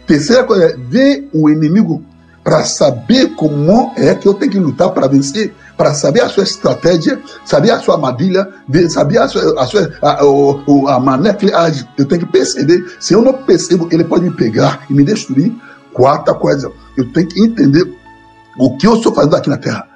Terceira 0.07 0.45
coisa 0.45 0.65
é 0.65 0.77
ver 0.77 1.29
o 1.35 1.51
inimigo 1.51 2.03
para 2.43 2.65
saber 2.65 3.35
como 3.35 3.93
é 3.97 4.15
que 4.15 4.27
eu 4.27 4.35
tenho 4.35 4.53
que 4.53 4.59
lutar 4.59 4.91
para 4.91 5.07
vencer, 5.07 5.55
para 5.77 5.95
saber 5.95 6.23
a 6.23 6.29
sua 6.29 6.45
estratégia, 6.45 7.21
saber 7.45 7.71
a 7.71 7.81
sua 7.81 7.95
armadilha, 7.95 8.49
saber 8.89 9.19
a 9.19 9.29
sua, 9.29 9.61
a, 9.61 9.67
sua, 9.67 9.93
a, 10.03 10.95
a, 10.95 11.01
maneira 11.01 11.37
que 11.37 11.53
age. 11.53 11.89
Eu 11.99 12.07
tenho 12.07 12.27
que 12.27 12.33
perceber. 12.33 12.85
Se 13.01 13.15
eu 13.15 13.23
não 13.23 13.33
percebo, 13.33 13.89
ele 13.91 14.05
pode 14.05 14.25
me 14.25 14.31
pegar 14.31 14.87
e 14.89 14.95
me 14.95 15.05
destruir. 15.05 15.53
Quarta 15.93 16.35
coisa, 16.35 16.71
eu 16.97 17.13
tenho 17.13 17.29
que 17.29 17.41
entender 17.41 17.91
o 18.59 18.77
que 18.77 18.87
eu 18.87 18.95
estou 18.95 19.15
fazendo 19.15 19.37
aqui 19.37 19.51
na 19.51 19.59
terra. 19.59 19.89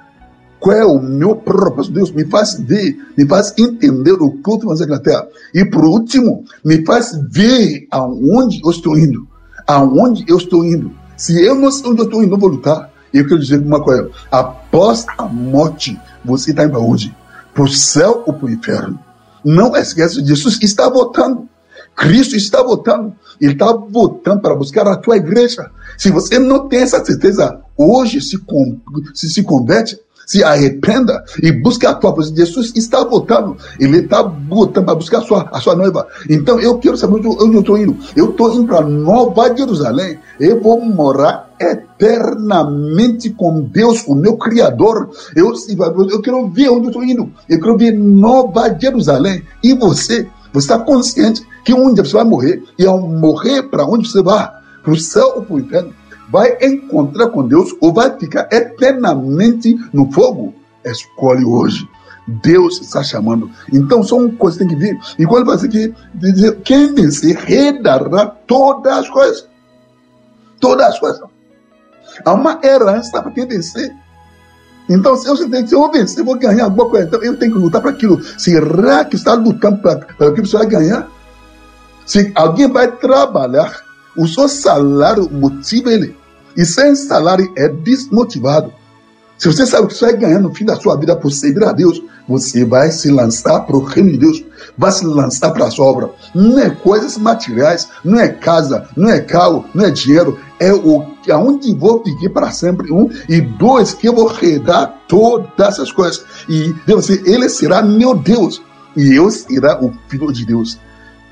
Qual 0.59 0.75
é 0.75 0.85
o 0.85 0.99
meu 0.99 1.35
propósito? 1.35 1.93
Deus 1.93 2.11
me 2.11 2.25
faz 2.25 2.59
ver, 2.59 2.97
me 3.15 3.27
faz 3.27 3.53
entender 3.57 4.13
o 4.13 4.31
que 4.31 4.49
eu 4.49 4.55
estou 4.55 4.69
fazendo 4.69 4.93
aqui 4.93 5.05
na 5.05 5.11
terra. 5.11 5.27
E 5.53 5.65
por 5.65 5.85
último, 5.85 6.43
me 6.65 6.83
faz 6.85 7.11
ver 7.29 7.87
aonde 7.91 8.59
eu 8.63 8.71
estou 8.71 8.97
indo. 8.97 9.27
Aonde 9.67 10.25
eu 10.27 10.37
estou 10.37 10.65
indo 10.65 10.91
se 11.17 11.43
eu 11.43 11.55
não 11.55 11.71
sei 11.71 11.89
onde 11.89 12.01
eu 12.01 12.05
estou 12.05 12.21
indo, 12.21 12.31
não 12.31 12.37
vou 12.37 12.49
lutar. 12.49 12.91
Eu 13.13 13.27
quero 13.27 13.39
dizer 13.39 13.59
uma 13.59 13.83
coisa: 13.83 14.09
após 14.31 15.05
a 15.17 15.23
morte, 15.23 15.99
você 16.23 16.51
está 16.51 16.67
para 16.67 16.79
onde? 16.79 17.15
Para 17.53 17.63
o 17.63 17.67
céu 17.67 18.23
ou 18.25 18.33
para 18.33 18.45
o 18.45 18.49
inferno? 18.49 18.99
Não 19.43 19.75
esqueça, 19.75 20.23
Jesus 20.23 20.59
está 20.61 20.89
voltando. 20.89 21.47
Cristo 21.95 22.35
está 22.35 22.61
voltando. 22.61 23.15
Ele 23.41 23.53
está 23.53 23.71
voltando 23.73 24.41
para 24.41 24.55
buscar 24.55 24.87
a 24.87 24.95
tua 24.95 25.17
igreja. 25.17 25.71
Se 25.97 26.11
você 26.11 26.37
não 26.37 26.67
tem 26.67 26.81
essa 26.81 27.03
certeza, 27.03 27.59
hoje 27.75 28.21
se, 28.21 28.37
se, 29.13 29.29
se 29.29 29.43
converte, 29.43 29.99
se 30.27 30.43
arrependa 30.43 31.23
e 31.41 31.51
busque 31.53 31.87
a 31.87 31.93
tua 31.93 32.13
presença. 32.13 32.35
Jesus 32.35 32.73
está 32.75 33.03
voltando, 33.03 33.57
ele 33.79 33.99
está 33.99 34.21
voltando 34.21 34.85
para 34.85 34.95
buscar 34.95 35.19
a 35.19 35.21
sua, 35.21 35.49
a 35.51 35.59
sua 35.61 35.75
noiva. 35.75 36.05
Então 36.29 36.59
eu 36.59 36.77
quero 36.77 36.97
saber 36.97 37.25
onde 37.25 37.55
eu 37.55 37.61
estou 37.61 37.77
indo. 37.77 37.97
Eu 38.15 38.31
estou 38.31 38.53
indo 38.53 38.67
para 38.67 38.81
Nova 38.81 39.55
Jerusalém. 39.55 40.19
Eu 40.37 40.61
vou 40.61 40.81
morar 40.81 41.49
eternamente 41.59 43.29
com 43.29 43.61
Deus, 43.61 44.03
o 44.05 44.13
meu 44.13 44.35
Criador. 44.35 45.09
Eu, 45.33 45.53
eu 46.11 46.21
quero 46.21 46.49
ver 46.49 46.69
onde 46.69 46.87
eu 46.87 46.89
estou 46.89 47.03
indo. 47.03 47.31
Eu 47.47 47.59
quero 47.59 47.77
ver 47.77 47.93
Nova 47.93 48.77
Jerusalém. 48.77 49.43
E 49.63 49.73
você, 49.73 50.27
você 50.51 50.73
está 50.73 50.77
consciente 50.77 51.41
que 51.63 51.73
um 51.73 51.93
dia 51.93 52.03
você 52.03 52.13
vai 52.13 52.25
morrer. 52.25 52.61
E 52.77 52.85
ao 52.85 52.99
morrer, 52.99 53.63
para 53.63 53.85
onde 53.85 54.09
você 54.09 54.21
vai? 54.21 54.49
Para 54.83 54.93
o 54.93 54.97
céu 54.97 55.33
ou 55.37 55.41
para 55.41 55.55
o 55.55 55.59
inferno? 55.59 55.93
Vai 56.29 56.57
encontrar 56.61 57.29
com 57.29 57.47
Deus 57.47 57.75
ou 57.81 57.93
vai 57.93 58.17
ficar 58.17 58.47
eternamente 58.51 59.75
no 59.93 60.11
fogo? 60.11 60.53
Escolhe 60.83 61.45
hoje. 61.45 61.87
Deus 62.27 62.81
está 62.81 63.01
chamando. 63.01 63.49
Então 63.71 64.03
são 64.03 64.29
coisas 64.31 64.59
que 64.59 64.65
tem 64.65 64.75
que 64.75 64.81
vir. 64.81 64.99
E 65.17 65.25
quando 65.25 65.55
dizer 66.13 66.55
que 66.55 66.61
quem 66.63 66.93
vencer 66.93 67.37
redará 67.37 68.25
todas 68.25 68.91
as 68.91 69.09
coisas. 69.09 69.47
Todas 70.59 70.87
as 70.87 70.99
coisas. 70.99 71.21
Há 72.25 72.33
uma 72.33 72.59
herança 72.63 73.21
para 73.21 73.31
quem 73.31 73.47
vencer. 73.47 73.93
Então, 74.89 75.17
se 75.17 75.27
eu, 75.27 75.35
se 75.35 75.75
eu 75.75 75.91
vencer, 75.91 76.23
vou 76.23 76.37
ganhar 76.37 76.63
alguma 76.63 76.89
coisa. 76.89 77.07
Então, 77.07 77.21
eu 77.21 77.37
tenho 77.37 77.53
que 77.53 77.59
lutar 77.59 77.81
para 77.81 77.91
aquilo. 77.91 78.21
Será 78.37 79.03
que 79.03 79.17
está 79.17 79.33
lutando 79.33 79.81
para, 79.81 79.97
para 79.97 80.31
que 80.31 80.41
você 80.41 80.57
vai 80.57 80.65
ganhar? 80.65 81.07
Se 82.05 82.31
alguém 82.35 82.71
vai 82.71 82.89
trabalhar 82.89 83.83
o 84.17 84.27
seu 84.27 84.47
salário 84.47 85.29
motiva 85.31 85.91
ele. 85.91 86.15
E 86.55 86.65
sem 86.65 86.95
salário 86.95 87.51
é 87.55 87.69
desmotivado. 87.69 88.73
Se 89.37 89.47
você 89.47 89.67
sabe 89.67 89.85
o 89.85 89.87
que 89.87 89.93
você 89.93 90.05
vai 90.05 90.17
ganhar 90.17 90.39
no 90.39 90.51
fim 90.53 90.65
da 90.65 90.75
sua 90.75 90.97
vida 90.97 91.15
por 91.15 91.31
servir 91.31 91.63
a 91.63 91.71
Deus, 91.71 92.01
você 92.27 92.65
vai 92.65 92.91
se 92.91 93.11
lançar 93.11 93.59
para 93.61 93.77
o 93.77 93.83
reino 93.83 94.11
de 94.11 94.17
Deus, 94.17 94.43
vai 94.75 94.91
se 94.91 95.05
lançar 95.05 95.51
para 95.51 95.67
a 95.67 95.71
sua 95.71 95.85
obra. 95.85 96.09
Não 96.33 96.57
é 96.57 96.71
coisas 96.71 97.17
materiais, 97.17 97.87
não 98.03 98.19
é 98.19 98.29
casa, 98.29 98.89
não 98.97 99.07
é 99.07 99.19
carro, 99.19 99.63
não 99.75 99.85
é 99.85 99.91
dinheiro, 99.91 100.39
é 100.59 100.73
o 100.73 101.05
aonde 101.31 101.75
vou 101.75 102.03
viver 102.03 102.29
para 102.29 102.49
sempre. 102.49 102.91
Um 102.91 103.09
e 103.29 103.39
dois 103.39 103.93
que 103.93 104.07
eu 104.07 104.15
vou 104.15 104.27
redar 104.27 105.01
todas 105.07 105.73
essas 105.73 105.91
coisas. 105.91 106.25
E 106.49 106.73
Deus, 106.87 107.07
ele 107.09 107.47
será 107.47 107.83
meu 107.83 108.15
Deus 108.15 108.59
e 108.95 109.13
eu 109.13 109.29
será 109.29 109.79
o 109.83 109.93
filho 110.09 110.33
de 110.33 110.45
Deus. 110.45 110.79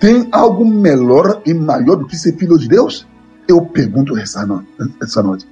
Tem 0.05 0.27
algo 0.31 0.63
melhor 0.63 1.41
e 1.47 1.51
maior 1.51 1.95
do 1.95 2.05
que 2.05 2.15
ser 2.15 2.37
filho 2.37 2.59
de 2.59 2.67
Deus? 2.67 3.07
Eu 3.47 3.65
pergunto 3.65 4.15
essa 4.15 4.45
noite. 4.45 4.67
Essa 5.01 5.23
noite. 5.23 5.47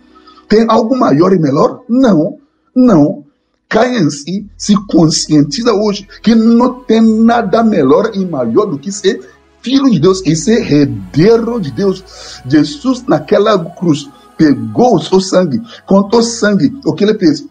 Tem 0.48 0.67
algo 0.69 0.95
maior 0.95 1.33
e 1.33 1.39
melhor? 1.39 1.81
Não, 1.89 2.38
não. 2.75 3.24
Caia 3.67 3.98
em 3.98 4.12
si, 4.12 4.48
se 4.55 4.75
conscientiza 4.86 5.74
hoje 5.74 6.07
que 6.22 6.36
não 6.36 6.83
tem 6.83 7.01
nada 7.01 7.63
melhor 7.63 8.12
e 8.13 8.24
maior 8.24 8.67
do 8.67 8.77
que 8.77 8.91
ser 8.91 9.27
filho 9.60 9.89
de 9.89 10.00
Deus 10.00 10.22
e 10.24 10.36
ser 10.36 10.72
herdeiro 10.72 11.60
de 11.60 11.72
Deus. 11.72 12.03
Jesus, 12.45 13.03
naquela 13.07 13.57
cruz, 13.57 14.07
pegou 14.38 14.98
o 14.98 15.01
seu 15.01 15.19
sangue, 15.19 15.63
contou 15.88 16.22
sangue, 16.22 16.79
o 16.86 16.93
que 16.93 17.03
ele 17.03 17.17
fez? 17.17 17.43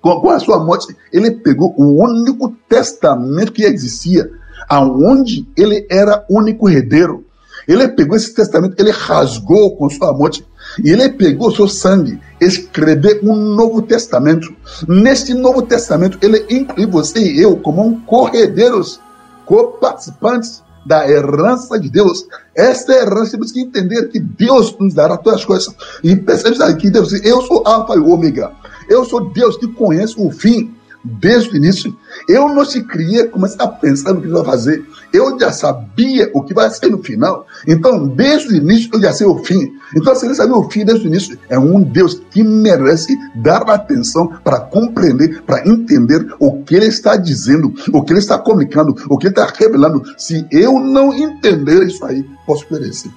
Com 0.00 0.28
a 0.30 0.40
sua 0.40 0.58
morte, 0.58 0.96
ele 1.12 1.30
pegou 1.30 1.72
o 1.78 2.02
único 2.02 2.48
testamento 2.68 3.52
que 3.52 3.62
existia 3.62 4.28
aonde 4.68 5.46
ele 5.56 5.86
era 5.90 6.24
único 6.28 6.68
herdeiro. 6.68 7.24
Ele 7.66 7.88
pegou 7.88 8.16
esse 8.16 8.34
testamento, 8.34 8.74
ele 8.78 8.90
rasgou 8.90 9.76
com 9.76 9.88
sua 9.88 10.12
morte 10.12 10.44
e 10.82 10.90
ele 10.90 11.08
pegou 11.10 11.54
seu 11.54 11.68
sangue, 11.68 12.20
escreveu 12.40 13.20
um 13.22 13.34
novo 13.34 13.82
testamento. 13.82 14.54
Neste 14.86 15.32
novo 15.34 15.62
testamento, 15.62 16.18
ele 16.20 16.44
inclui 16.50 16.86
você 16.86 17.20
e 17.20 17.40
eu 17.40 17.56
como 17.56 17.86
um 17.86 18.00
corredeiros, 18.00 19.00
co-participantes 19.46 20.62
da 20.84 21.08
herança 21.08 21.78
de 21.78 21.88
Deus. 21.88 22.26
Esta 22.54 22.92
é 22.92 23.02
herança 23.02 23.32
temos 23.32 23.52
que 23.52 23.60
entender 23.60 24.08
que 24.08 24.20
Deus 24.20 24.76
nos 24.78 24.92
dará 24.92 25.16
todas 25.16 25.40
as 25.40 25.46
coisas. 25.46 25.74
E 26.02 26.14
percebe 26.14 26.62
aqui, 26.62 26.90
Deus, 26.90 27.12
eu 27.24 27.40
sou 27.42 27.62
Alfa 27.66 27.94
e 27.94 28.00
Ômega. 28.00 28.52
Eu 28.88 29.04
sou 29.04 29.32
Deus 29.32 29.56
que 29.56 29.68
conhece 29.68 30.14
o 30.18 30.30
fim 30.30 30.74
desde 31.04 31.50
o 31.50 31.56
início. 31.56 31.94
Eu 32.26 32.48
não 32.48 32.64
se 32.64 32.82
criei, 32.82 33.24
comecei 33.24 33.58
a 33.60 33.68
pensar 33.68 34.14
no 34.14 34.22
que 34.22 34.28
vai 34.28 34.44
fazer. 34.44 34.84
Eu 35.12 35.38
já 35.38 35.52
sabia 35.52 36.30
o 36.32 36.42
que 36.42 36.54
vai 36.54 36.70
ser 36.70 36.90
no 36.90 37.02
final. 37.02 37.46
Então, 37.68 38.08
desde 38.08 38.54
o 38.54 38.56
início, 38.56 38.88
eu 38.92 39.00
já 39.00 39.12
sei 39.12 39.26
o 39.26 39.44
fim. 39.44 39.72
Então, 39.94 40.14
se 40.14 40.24
ele 40.24 40.34
sabia 40.34 40.56
o 40.56 40.70
fim 40.70 40.84
desde 40.84 41.06
o 41.06 41.08
início, 41.08 41.38
é 41.48 41.58
um 41.58 41.82
Deus 41.82 42.20
que 42.30 42.42
merece 42.42 43.16
dar 43.34 43.62
atenção 43.70 44.32
para 44.42 44.60
compreender, 44.60 45.42
para 45.42 45.68
entender 45.68 46.26
o 46.38 46.62
que 46.62 46.74
ele 46.74 46.86
está 46.86 47.16
dizendo, 47.16 47.72
o 47.92 48.02
que 48.02 48.12
ele 48.12 48.20
está 48.20 48.38
comunicando, 48.38 48.94
o 49.08 49.18
que 49.18 49.26
ele 49.26 49.32
está 49.32 49.52
revelando. 49.54 50.02
Se 50.16 50.46
eu 50.50 50.80
não 50.80 51.12
entender 51.12 51.84
isso 51.86 52.04
aí, 52.04 52.24
posso 52.46 52.66
perecer. 52.66 53.10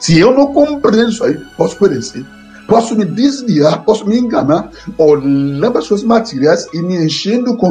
Se 0.00 0.18
eu 0.18 0.32
não 0.32 0.52
compreender 0.52 1.08
isso 1.08 1.24
aí, 1.24 1.38
posso 1.56 1.76
perecer 1.76 2.24
posso 2.72 2.96
me 2.96 3.04
desviar, 3.04 3.84
posso 3.84 4.08
me 4.08 4.18
enganar, 4.18 4.70
olhando 4.96 5.76
as 5.76 5.86
coisas 5.86 6.06
materiais 6.06 6.66
e 6.72 6.80
me 6.80 7.04
enchendo, 7.04 7.54
com, 7.54 7.70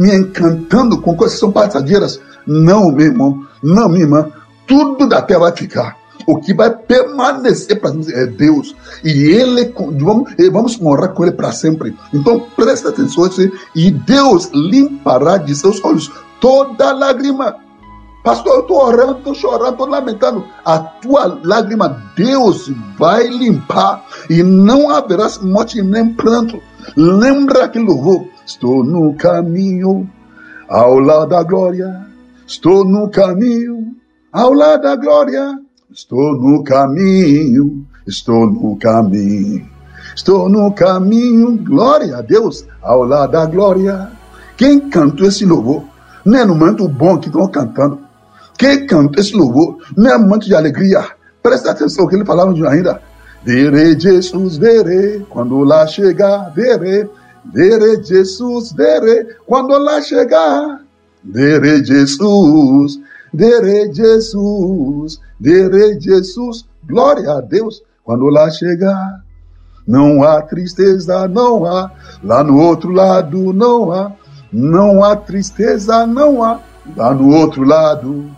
me 0.00 0.14
encantando 0.14 0.98
com 1.02 1.14
coisas 1.14 1.34
que 1.34 1.40
são 1.40 1.52
passageiras. 1.52 2.18
Não, 2.46 2.90
meu 2.90 3.08
irmão, 3.08 3.46
não, 3.62 3.90
minha 3.90 4.04
irmã, 4.04 4.26
tudo 4.66 5.06
da 5.06 5.20
terra 5.20 5.40
vai 5.40 5.52
ficar. 5.54 5.98
O 6.26 6.40
que 6.40 6.54
vai 6.54 6.70
permanecer 6.74 7.78
para 7.78 7.92
nós 7.92 8.08
é 8.08 8.24
Deus. 8.24 8.74
E 9.04 9.10
Ele, 9.10 9.70
vamos, 9.76 10.32
vamos 10.50 10.78
morar 10.78 11.08
com 11.08 11.24
Ele 11.24 11.32
para 11.32 11.52
sempre. 11.52 11.94
Então 12.14 12.46
presta 12.56 12.88
atenção 12.88 13.28
e 13.76 13.90
Deus 13.90 14.48
limpará 14.54 15.36
de 15.36 15.54
seus 15.54 15.84
olhos 15.84 16.10
toda 16.40 16.92
lágrima 16.92 17.67
Pastor, 18.28 18.56
eu 18.56 18.60
estou 18.60 18.84
orando, 18.84 19.12
estou 19.16 19.34
chorando, 19.34 19.70
estou 19.70 19.86
lamentando. 19.86 20.44
A 20.62 20.78
tua 20.78 21.40
lágrima, 21.42 22.02
Deus 22.14 22.70
vai 22.98 23.26
limpar 23.26 24.04
e 24.28 24.42
não 24.42 24.90
haverá 24.90 25.28
morte 25.40 25.80
nem 25.80 26.12
pranto. 26.12 26.60
Lembra 26.94 27.64
aquele 27.64 27.86
louvor? 27.86 28.28
Estou 28.44 28.84
no 28.84 29.14
caminho 29.14 30.06
ao 30.68 30.98
lado 30.98 31.30
da 31.30 31.42
glória. 31.42 32.06
Estou 32.46 32.84
no 32.84 33.08
caminho 33.08 33.96
ao 34.30 34.52
lado 34.52 34.82
da 34.82 34.94
glória. 34.94 35.58
Estou 35.90 36.34
no 36.34 36.62
caminho, 36.62 37.86
estou 38.06 38.46
no 38.46 38.76
caminho. 38.76 39.66
Estou 40.14 40.50
no 40.50 40.70
caminho, 40.74 41.56
glória 41.56 42.18
a 42.18 42.20
Deus, 42.20 42.66
ao 42.82 43.04
lado 43.04 43.32
da 43.32 43.46
glória. 43.46 44.10
Quem 44.54 44.80
cantou 44.90 45.26
esse 45.26 45.46
louvor? 45.46 45.82
Não 46.26 46.38
é 46.38 46.44
no 46.44 46.54
momento 46.54 46.86
bom 46.86 47.16
que 47.16 47.28
estão 47.28 47.48
cantando 47.48 48.06
quem 48.58 48.86
canta 48.86 49.20
esse 49.20 49.36
louvor 49.36 49.78
não 49.96 50.10
é 50.10 50.18
momento 50.18 50.46
de 50.46 50.54
alegria. 50.54 51.04
Presta 51.40 51.70
atenção 51.70 52.08
que 52.08 52.16
ele 52.16 52.24
falava 52.24 52.52
ainda. 52.68 53.00
Verei 53.44 53.98
Jesus, 53.98 54.58
verei, 54.58 55.24
quando 55.30 55.62
lá 55.62 55.86
chegar, 55.86 56.50
verei. 56.50 57.08
Verei 57.44 58.02
Jesus, 58.02 58.72
verei, 58.72 59.26
quando 59.46 59.78
lá 59.78 60.02
chegar. 60.02 60.82
Verei 61.24 61.84
Jesus, 61.84 63.00
verei 63.32 63.92
Jesus, 63.94 65.20
verei 65.40 65.98
Jesus. 66.00 66.66
Glória 66.84 67.32
a 67.32 67.40
Deus, 67.40 67.82
quando 68.04 68.26
lá 68.26 68.50
chegar. 68.50 69.22
Não 69.86 70.22
há 70.22 70.42
tristeza, 70.42 71.26
não 71.28 71.64
há. 71.64 71.90
Lá 72.22 72.42
no 72.44 72.60
outro 72.60 72.90
lado, 72.90 73.52
não 73.54 73.90
há. 73.92 74.12
Não 74.52 75.02
há 75.02 75.16
tristeza, 75.16 76.06
não 76.06 76.42
há. 76.42 76.60
Lá 76.96 77.14
no 77.14 77.34
outro 77.34 77.64
lado, 77.64 78.30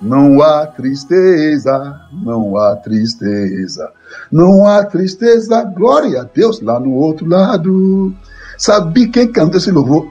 não 0.00 0.40
há 0.40 0.66
tristeza, 0.66 2.00
não 2.12 2.56
há 2.56 2.76
tristeza, 2.76 3.92
não 4.32 4.66
há 4.66 4.84
tristeza. 4.84 5.62
Glória 5.76 6.22
a 6.22 6.24
Deus 6.24 6.60
lá 6.60 6.80
no 6.80 6.94
outro 6.94 7.28
lado. 7.28 8.14
Sabe 8.56 9.08
quem 9.08 9.30
canta 9.30 9.58
esse 9.58 9.70
louvor? 9.70 10.06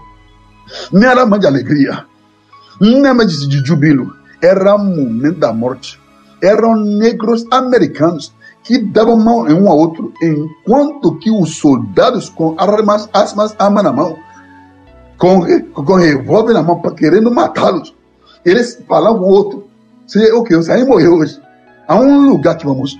Não 0.91 1.10
era 1.10 1.25
mãe 1.25 1.39
de 1.39 1.48
alegria, 1.48 2.05
não 2.79 3.05
era 3.05 3.25
de, 3.25 3.48
de 3.48 3.65
júbilo, 3.65 4.13
era 4.41 4.75
um 4.75 4.96
momento 4.96 5.39
da 5.39 5.51
morte. 5.51 6.00
Eram 6.41 6.75
negros 6.75 7.46
americanos 7.51 8.34
que 8.63 8.78
davam 8.78 9.17
mão 9.17 9.49
em 9.49 9.54
um 9.54 9.67
ao 9.67 9.78
outro, 9.78 10.13
enquanto 10.21 11.17
que 11.17 11.32
os 11.32 11.58
soldados 11.58 12.30
com 12.30 12.56
armas, 12.58 13.10
asmas, 13.12 13.56
arma 13.58 13.82
na 13.82 13.91
mão, 13.91 14.15
com, 15.17 15.41
com 15.73 15.95
revólver 15.95 16.54
na 16.54 16.62
mão, 16.62 16.80
querendo 16.95 17.32
matá-los. 17.32 17.93
Eles 18.45 18.82
falavam 18.88 19.23
outro, 19.23 19.68
se, 20.10 20.32
ok, 20.32 20.63
se 20.63 20.72
aí 20.72 20.84
morreu 20.84 21.17
hoje, 21.17 21.39
há 21.88 21.95
um 21.95 22.28
lugar 22.28 22.58
que 22.58 22.65
vamos, 22.65 22.98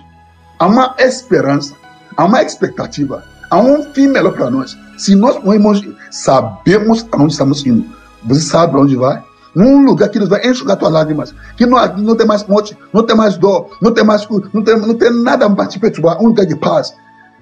há 0.60 0.68
uma 0.68 0.94
esperança, 1.00 1.74
há 2.16 2.24
uma 2.24 2.44
expectativa, 2.44 3.24
há 3.50 3.58
um 3.58 3.82
fim 3.94 4.08
melhor 4.08 4.32
para 4.34 4.52
nós. 4.52 4.78
Se 4.96 5.16
nós 5.16 5.44
morremos, 5.44 5.82
sabemos 6.12 7.08
aonde 7.12 7.34
estamos 7.34 7.66
indo. 7.66 7.84
Você 8.26 8.42
sabe 8.42 8.74
para 8.74 8.82
onde 8.82 8.96
vai? 8.96 9.24
Num 9.56 9.84
lugar 9.86 10.10
que 10.10 10.20
Deus 10.20 10.30
vai 10.30 10.48
enxugar 10.48 10.78
tuas 10.78 10.92
lágrimas, 10.92 11.34
que 11.58 11.66
não, 11.66 11.84
não 11.98 12.16
tem 12.16 12.28
mais 12.28 12.46
morte, 12.46 12.78
não 12.94 13.04
tem 13.04 13.16
mais 13.16 13.38
dor, 13.38 13.76
não 13.82 13.92
tem 13.92 14.04
mais 14.04 14.28
não 14.54 14.62
tem, 14.62 14.80
não 14.80 14.94
tem 14.94 15.12
nada 15.12 15.50
para 15.50 15.66
te 15.66 15.80
perturbar, 15.80 16.22
um 16.22 16.28
lugar 16.28 16.46
de 16.46 16.56
paz. 16.56 16.94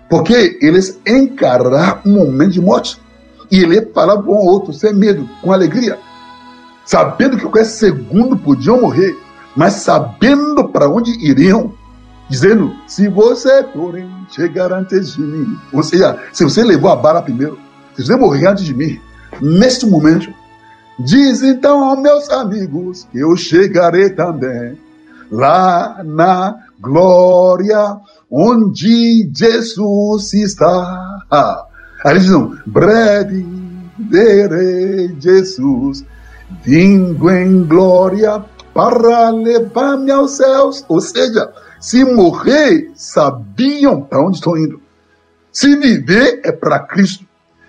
Porque 0.10 0.58
eles 0.62 0.98
encararam 1.06 2.00
um 2.06 2.14
momento 2.14 2.52
de 2.52 2.62
morte. 2.62 3.02
E 3.52 3.64
ele 3.64 3.82
falava 3.94 4.24
com 4.24 4.32
o 4.32 4.46
outro, 4.46 4.72
sem 4.72 4.94
medo, 4.94 5.30
com 5.42 5.52
alegria, 5.52 6.00
sabendo 6.86 7.36
que 7.36 7.44
qualquer 7.44 7.66
segundo 7.66 8.38
podiam 8.38 8.80
morrer 8.80 9.27
mas 9.58 9.74
sabendo 9.74 10.70
para 10.70 10.88
onde 10.88 11.10
iriam, 11.20 11.74
dizendo: 12.30 12.76
se 12.88 13.10
você 13.10 13.64
porém 13.64 14.08
chegar 14.30 14.72
antes 14.72 15.14
de 15.14 15.22
mim, 15.22 15.58
ou 15.74 15.82
seja, 15.82 16.16
se 16.32 16.44
você 16.44 16.64
levou 16.64 16.92
a 16.92 16.96
bala 16.96 17.24
primeiro, 17.24 17.58
se 17.96 18.06
você 18.06 18.16
morrer 18.16 18.46
antes 18.48 18.64
de 18.64 18.74
mim, 18.76 19.02
neste 19.42 19.88
momento, 19.88 20.32
diz 21.00 21.42
então 21.42 21.84
aos 21.84 22.00
meus 22.00 22.30
amigos 22.30 23.08
que 23.12 23.18
eu 23.18 23.36
chegarei 23.36 24.12
também 24.12 24.78
lá 25.32 26.04
na 26.06 26.56
glória 26.80 27.98
onde 28.30 29.28
Jesus 29.36 30.34
está. 30.34 31.26
Ah, 31.32 31.66
aí 32.06 32.12
eles 32.12 32.26
dizem: 32.26 32.52
breve 32.68 33.44
verei 33.98 35.16
Jesus 35.20 36.06
vindo 36.64 37.28
em 37.32 37.64
glória 37.64 38.46
para 38.78 39.32
levar-me 39.32 40.12
aos 40.12 40.38
céus. 40.38 40.86
Ou 40.88 41.02
seja, 41.02 41.52
se 41.80 42.06
morrer, 42.06 42.92
sabiam 42.94 44.04
para 44.04 44.22
onde 44.22 44.38
estão 44.38 44.56
indo. 44.56 44.80
Se 45.52 45.76
viver 45.76 46.42
é 46.44 46.52
para 46.52 46.82
Cristo. 46.82 47.26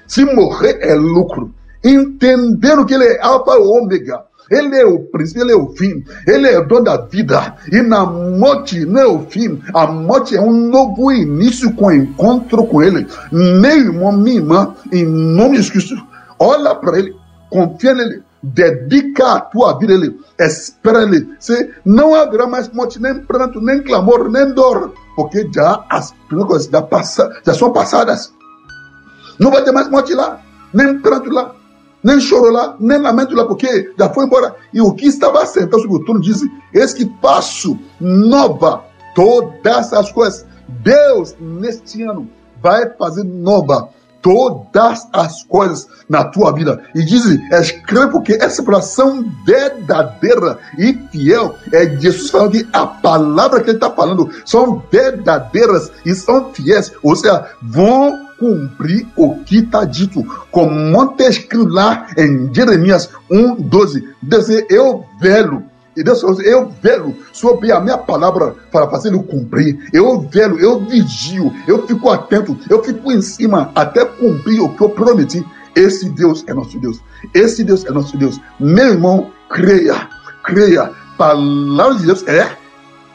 Se 0.07 0.23
morrer 0.27 0.81
é 0.83 0.95
lucro. 0.95 1.55
Entenderam 1.83 2.85
que 2.85 2.93
Ele 2.93 3.05
é 3.05 3.23
Alfa 3.23 3.53
e 3.53 3.59
Ômega. 3.59 4.23
Ele 4.51 4.77
é 4.77 4.85
o 4.85 5.01
princípio, 5.01 5.43
ele 5.43 5.53
é 5.53 5.57
o 5.57 5.69
fim, 5.77 6.03
ele 6.27 6.49
é 6.49 6.59
o 6.59 6.67
dono 6.67 6.85
da 6.85 6.97
vida. 6.97 7.57
E 7.71 7.83
na 7.83 8.07
morte 8.07 8.83
não 8.87 9.01
é 9.01 9.07
o 9.07 9.27
fim, 9.27 9.61
a 9.75 9.87
morte 9.87 10.35
é 10.35 10.41
um 10.41 10.71
novo 10.71 11.13
início 11.13 11.75
com 11.75 11.89
o 11.89 11.93
encontro 11.93 12.65
com 12.65 12.83
ele. 12.83 13.07
Meu 13.31 13.77
irmão, 13.77 14.11
minha 14.11 14.37
irmã, 14.37 14.75
em 14.91 15.05
nome 15.05 15.61
de 15.61 15.71
Cristo, 15.71 15.97
olha 16.39 16.75
para 16.75 16.99
ele, 16.99 17.15
confia 17.51 17.93
nele, 17.93 18.23
dedica 18.43 19.33
a 19.33 19.41
tua 19.41 19.79
vida 19.79 19.93
ele 19.93 20.19
espera 20.39 21.03
ele. 21.03 21.29
Se 21.39 21.75
não 21.85 22.15
haverá 22.15 22.47
mais 22.47 22.69
morte, 22.71 23.01
nem 23.01 23.15
pranto, 23.21 23.61
nem 23.61 23.83
clamor, 23.83 24.31
nem 24.31 24.53
dor, 24.53 24.93
porque 25.17 25.49
já 25.53 25.85
as 25.91 26.15
coisas 26.31 26.67
já, 26.67 26.83
passa, 26.83 27.31
já 27.45 27.55
são 27.55 27.73
passadas. 27.73 28.33
Não 29.39 29.51
vai 29.51 29.63
ter 29.65 29.73
mais 29.73 29.89
morte 29.89 30.15
lá, 30.15 30.41
nem 30.73 30.99
pranto 31.01 31.31
lá, 31.31 31.55
nem 32.03 32.21
choro 32.21 32.51
lá, 32.51 32.77
nem 32.79 32.99
lamento 32.99 33.35
lá, 33.35 33.45
porque 33.45 33.93
já 33.99 34.09
foi 34.11 34.25
embora. 34.25 34.55
E 34.73 34.81
o 34.81 34.95
que 34.95 35.07
estava 35.07 35.45
sentado 35.47 35.81
sobre 35.81 35.97
o 35.97 36.05
trono 36.05 36.21
diz: 36.21 36.41
Eis 36.73 36.95
que 36.95 37.11
faço 37.21 37.79
nova 38.01 38.85
todas 39.15 39.93
as 39.93 40.13
coisas. 40.13 40.47
Deus, 40.69 41.35
neste 41.41 42.03
ano, 42.03 42.29
vai 42.63 42.89
fazer 42.91 43.25
nova 43.25 43.89
todas 44.23 45.09
as 45.13 45.43
coisas 45.45 45.87
na 46.09 46.25
tua 46.25 46.53
vida. 46.53 46.83
E 46.95 47.05
diz, 47.05 47.25
escreve 47.53 48.13
porque 48.13 48.35
essa 48.35 48.63
oração 48.63 49.25
verdadeira 49.45 50.59
e 50.79 50.95
fiel 51.11 51.55
é 51.73 51.89
Jesus 51.97 52.31
falando 52.31 52.53
que 52.53 52.69
a 52.73 52.87
palavra 52.87 53.61
que 53.61 53.71
ele 53.71 53.77
está 53.77 53.91
falando 53.91 54.31
são 54.45 54.83
verdadeiras 54.91 55.91
e 56.05 56.15
são 56.15 56.53
fiéis, 56.53 56.93
ou 57.03 57.15
seja, 57.15 57.47
vão 57.63 58.29
cumprir 58.39 59.07
o 59.17 59.37
que 59.45 59.59
está 59.59 59.85
dito, 59.85 60.25
como 60.51 61.03
está 61.05 61.29
escrito 61.29 61.67
lá 61.69 62.07
em 62.17 62.53
Jeremias 62.55 63.11
1, 63.31 63.57
12. 63.57 64.09
Deus, 64.23 64.49
eu 64.71 65.05
velho 65.21 65.65
e 65.99 66.05
Deus 66.05 66.21
falou 66.21 66.37
assim, 66.37 66.49
eu 66.49 66.73
velo 66.81 67.13
sobre 67.33 67.73
a 67.73 67.81
minha 67.81 67.99
palavra 67.99 68.55
para 68.71 68.89
fazê-lo 68.89 69.21
cumprir. 69.25 69.89
Eu 69.93 70.21
velo, 70.21 70.57
eu 70.61 70.79
vigio, 70.79 71.53
eu 71.67 71.85
fico 71.89 72.09
atento, 72.09 72.57
eu 72.71 72.85
fico 72.85 73.11
em 73.11 73.21
cima 73.21 73.73
até 73.75 74.05
cumprir 74.05 74.61
o 74.61 74.69
que 74.69 74.81
eu 74.81 74.91
prometi. 74.91 75.45
Esse 75.75 76.09
Deus 76.11 76.45
é 76.47 76.55
nosso 76.55 76.79
Deus. 76.79 77.01
Esse 77.35 77.65
Deus 77.65 77.85
é 77.85 77.91
nosso 77.91 78.17
Deus. 78.17 78.41
Meu 78.61 78.93
irmão, 78.93 79.33
creia, 79.51 80.09
creia. 80.45 80.93
Palavra 81.17 81.97
de 81.97 82.07
Deus 82.07 82.25
é 82.29 82.49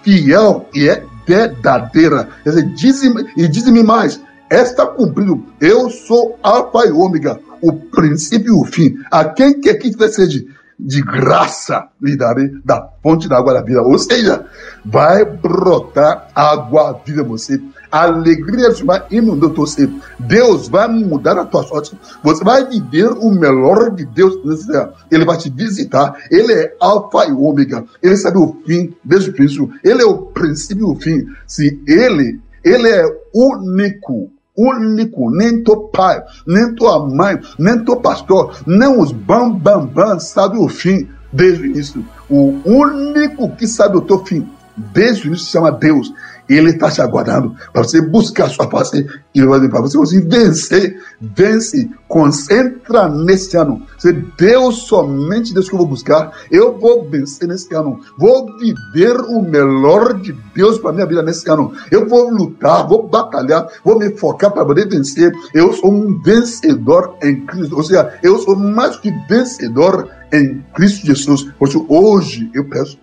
fiel 0.01 0.67
e 0.73 0.89
é 0.89 1.05
verdadeira. 1.25 2.27
Quer 2.43 2.49
dizer, 2.49 2.65
diz-me, 2.73 3.31
e 3.37 3.47
diz-me 3.47 3.81
mais, 3.81 4.19
está 4.51 4.85
cumprido. 4.85 5.41
Eu 5.61 5.89
sou 5.89 6.37
Alfa 6.43 6.85
e 6.85 6.91
Ômega, 6.91 7.39
o 7.61 7.71
princípio 7.71 8.49
e 8.49 8.61
o 8.61 8.65
fim. 8.65 8.97
A 9.09 9.23
quem 9.23 9.61
quer 9.61 9.75
que 9.75 9.89
tiver 9.89 10.09
sede, 10.09 10.47
de 10.79 11.01
graça 11.01 11.87
lhe 12.01 12.17
darei 12.17 12.51
da 12.63 12.89
fonte 13.01 13.27
da 13.27 13.37
água 13.37 13.53
da 13.53 13.61
vida. 13.61 13.81
Ou 13.81 13.97
seja, 13.97 14.45
vai 14.85 15.23
brotar 15.23 16.29
água 16.33 16.99
viva 17.05 17.23
você. 17.23 17.61
A 17.91 18.03
alegria 18.05 18.71
vai 18.83 19.05
inundar 19.11 19.51
você. 19.51 19.87
Deus 20.19 20.67
vai 20.67 20.87
mudar 20.87 21.37
a 21.37 21.45
tua 21.45 21.63
sorte. 21.63 21.97
Você 22.23 22.43
vai 22.43 22.67
viver 22.67 23.11
o 23.11 23.29
melhor 23.29 23.91
de 23.91 24.05
Deus. 24.05 24.35
Ele 25.11 25.25
vai 25.25 25.37
te 25.37 25.49
visitar. 25.49 26.15
Ele 26.31 26.51
é 26.53 26.75
alfa 26.79 27.25
e 27.27 27.31
ômega. 27.31 27.83
Ele 28.01 28.17
sabe 28.17 28.37
o 28.37 28.57
fim 28.65 28.95
desde 29.03 29.29
o 29.29 29.33
princípio. 29.33 29.69
Ele 29.83 30.01
é 30.01 30.05
o 30.05 30.17
princípio 30.17 30.87
e 30.87 30.91
o 30.91 30.99
fim. 30.99 31.25
Se 31.45 31.79
ele, 31.87 32.41
ele 32.63 32.89
é 32.89 33.05
único 33.33 34.31
único, 34.57 35.31
nem 35.31 35.63
teu 35.63 35.87
pai, 35.89 36.21
nem 36.45 36.73
tua 36.75 37.07
mãe, 37.07 37.39
nem 37.57 37.83
teu 37.83 37.97
pastor, 37.97 38.55
nem 38.65 38.99
os 38.99 39.11
bam 39.11 39.51
bam 39.51 39.85
bam 39.85 40.19
sabe 40.19 40.57
o 40.57 40.67
fim 40.67 41.07
desde 41.31 41.63
o 41.63 41.65
início. 41.65 42.05
O 42.29 42.53
único 42.65 43.49
que 43.55 43.67
sabe 43.67 43.97
o 43.97 44.01
teu 44.01 44.23
fim 44.25 44.47
desde 44.75 45.25
o 45.25 45.27
início 45.27 45.45
se 45.45 45.51
chama 45.51 45.71
Deus. 45.71 46.13
Ele 46.49 46.71
está 46.71 46.89
te 46.91 47.01
aguardando 47.01 47.55
para 47.71 47.83
você 47.83 48.01
buscar 48.01 48.45
a 48.45 48.49
sua 48.49 48.69
face 48.69 49.05
e 49.33 49.41
para 49.69 49.81
você 49.81 49.97
conseguir 49.97 50.27
vencer. 50.27 51.01
Vence, 51.21 51.89
concentra 52.07 53.07
nesse 53.07 53.55
ano. 53.57 53.81
Se 53.97 54.11
Deus, 54.11 54.83
somente 54.83 55.53
Deus 55.53 55.69
que 55.69 55.75
eu 55.75 55.79
vou 55.79 55.87
buscar, 55.87 56.31
eu 56.51 56.77
vou 56.77 57.09
vencer 57.09 57.47
nesse 57.47 57.73
ano. 57.73 57.99
Vou 58.17 58.45
viver 58.57 59.15
o 59.21 59.41
melhor 59.41 60.19
de 60.19 60.33
Deus 60.53 60.77
para 60.77 60.91
minha 60.91 61.05
vida 61.05 61.23
nesse 61.23 61.49
ano. 61.49 61.73
Eu 61.89 62.07
vou 62.07 62.29
lutar, 62.29 62.87
vou 62.87 63.07
batalhar, 63.07 63.67
vou 63.83 63.97
me 63.97 64.15
focar 64.17 64.51
para 64.51 64.65
poder 64.65 64.87
vencer. 64.87 65.31
Eu 65.53 65.73
sou 65.73 65.91
um 65.91 66.21
vencedor 66.21 67.15
em 67.23 67.45
Cristo. 67.45 67.75
Ou 67.75 67.83
seja, 67.83 68.13
eu 68.21 68.37
sou 68.39 68.55
mais 68.55 68.97
que 68.97 69.11
vencedor 69.29 70.09
em 70.31 70.63
Cristo 70.73 71.05
Jesus. 71.05 71.47
Hoje 71.87 72.49
eu 72.53 72.65
peço, 72.65 72.99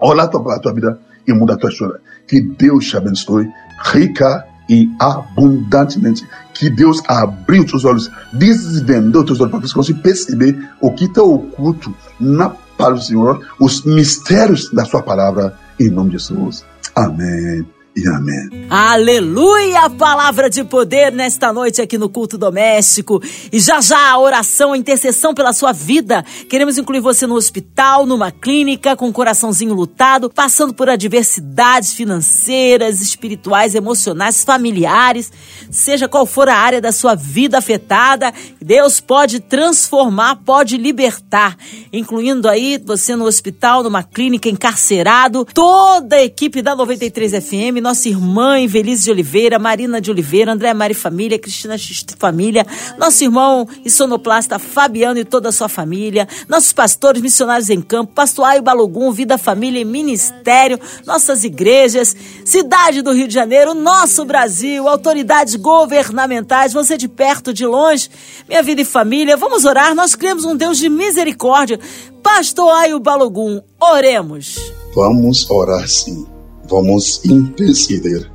olha 0.00 0.24
a 0.24 0.28
tua, 0.28 0.54
a 0.54 0.58
tua 0.58 0.72
vida 0.72 0.98
e 1.26 1.32
muda 1.32 1.54
a 1.54 1.56
tua 1.56 1.70
história. 1.70 2.00
Que 2.26 2.40
Deus 2.40 2.86
te 2.86 2.96
abençoe 2.96 3.48
rica 3.92 4.46
e 4.68 4.90
abundantemente. 4.98 6.26
Que 6.54 6.70
Deus 6.70 7.02
abriu 7.08 7.66
teus 7.66 7.84
olhos, 7.84 8.10
desvendou 8.32 9.24
teus 9.24 9.40
olhos 9.40 9.50
para 9.50 9.60
que 9.60 9.68
você 9.68 9.74
consiga 9.74 10.00
perceber 10.00 10.70
o 10.80 10.90
que 10.92 11.04
está 11.04 11.22
oculto 11.22 11.94
na 12.18 12.50
palavra 12.50 12.98
do 12.98 13.04
Senhor, 13.04 13.46
os 13.60 13.84
mistérios 13.84 14.70
da 14.70 14.84
sua 14.84 15.02
palavra, 15.02 15.56
em 15.78 15.90
nome 15.90 16.10
de 16.10 16.18
Jesus. 16.18 16.64
Amém 16.94 17.73
e 17.96 18.08
amém. 18.08 18.66
Aleluia! 18.68 19.88
Palavra 19.88 20.50
de 20.50 20.64
poder 20.64 21.12
nesta 21.12 21.52
noite 21.52 21.80
aqui 21.80 21.96
no 21.96 22.08
culto 22.08 22.36
doméstico. 22.36 23.22
E 23.52 23.60
já 23.60 23.80
já 23.80 24.10
a 24.10 24.18
oração, 24.18 24.72
a 24.72 24.78
intercessão 24.78 25.32
pela 25.32 25.52
sua 25.52 25.70
vida. 25.70 26.24
Queremos 26.48 26.76
incluir 26.76 27.00
você 27.00 27.26
no 27.26 27.36
hospital, 27.36 28.04
numa 28.04 28.32
clínica, 28.32 28.96
com 28.96 29.06
o 29.06 29.08
um 29.08 29.12
coraçãozinho 29.12 29.74
lutado, 29.74 30.28
passando 30.28 30.74
por 30.74 30.88
adversidades 30.88 31.92
financeiras, 31.92 33.00
espirituais, 33.00 33.76
emocionais, 33.76 34.42
familiares, 34.42 35.30
seja 35.70 36.08
qual 36.08 36.26
for 36.26 36.48
a 36.48 36.56
área 36.56 36.80
da 36.80 36.90
sua 36.90 37.14
vida 37.14 37.58
afetada, 37.58 38.32
Deus 38.60 39.00
pode 39.00 39.38
transformar, 39.38 40.36
pode 40.44 40.76
libertar, 40.76 41.56
incluindo 41.92 42.48
aí 42.48 42.76
você 42.84 43.14
no 43.14 43.24
hospital, 43.24 43.84
numa 43.84 44.02
clínica, 44.02 44.48
encarcerado, 44.48 45.44
toda 45.44 46.16
a 46.16 46.24
equipe 46.24 46.60
da 46.60 46.74
93 46.74 47.32
FM 47.32 47.83
nossa 47.84 48.08
irmã 48.08 48.58
Invelise 48.58 49.04
de 49.04 49.10
Oliveira, 49.10 49.58
Marina 49.58 50.00
de 50.00 50.10
Oliveira, 50.10 50.52
André 50.52 50.72
Mari 50.72 50.94
Família, 50.94 51.38
Cristina 51.38 51.76
X 51.76 52.06
Família, 52.18 52.66
nosso 52.98 53.22
irmão 53.22 53.68
e 53.84 53.90
sonoplasta 53.90 54.58
Fabiano 54.58 55.20
e 55.20 55.24
toda 55.24 55.50
a 55.50 55.52
sua 55.52 55.68
família, 55.68 56.26
nossos 56.48 56.72
pastores 56.72 57.20
missionários 57.20 57.68
em 57.68 57.82
campo, 57.82 58.14
Pastor 58.14 58.46
Aio 58.46 58.62
Balogum, 58.62 59.12
Vida, 59.12 59.36
Família 59.36 59.80
e 59.80 59.84
Ministério, 59.84 60.80
nossas 61.06 61.44
igrejas, 61.44 62.16
cidade 62.42 63.02
do 63.02 63.12
Rio 63.12 63.28
de 63.28 63.34
Janeiro, 63.34 63.74
nosso 63.74 64.24
Brasil, 64.24 64.88
autoridades 64.88 65.54
governamentais, 65.54 66.72
você 66.72 66.96
de 66.96 67.06
perto, 67.06 67.52
de 67.52 67.66
longe, 67.66 68.08
minha 68.48 68.62
vida 68.62 68.80
e 68.80 68.84
família, 68.86 69.36
vamos 69.36 69.66
orar, 69.66 69.94
nós 69.94 70.14
cremos 70.14 70.46
um 70.46 70.56
Deus 70.56 70.78
de 70.78 70.88
misericórdia. 70.88 71.78
Pastor 72.22 72.72
Aio 72.72 72.98
Balogum, 72.98 73.60
oremos. 73.78 74.56
Vamos 74.94 75.50
orar 75.50 75.86
sim. 75.86 76.33
Vamos 76.68 77.24
interceder, 77.24 78.30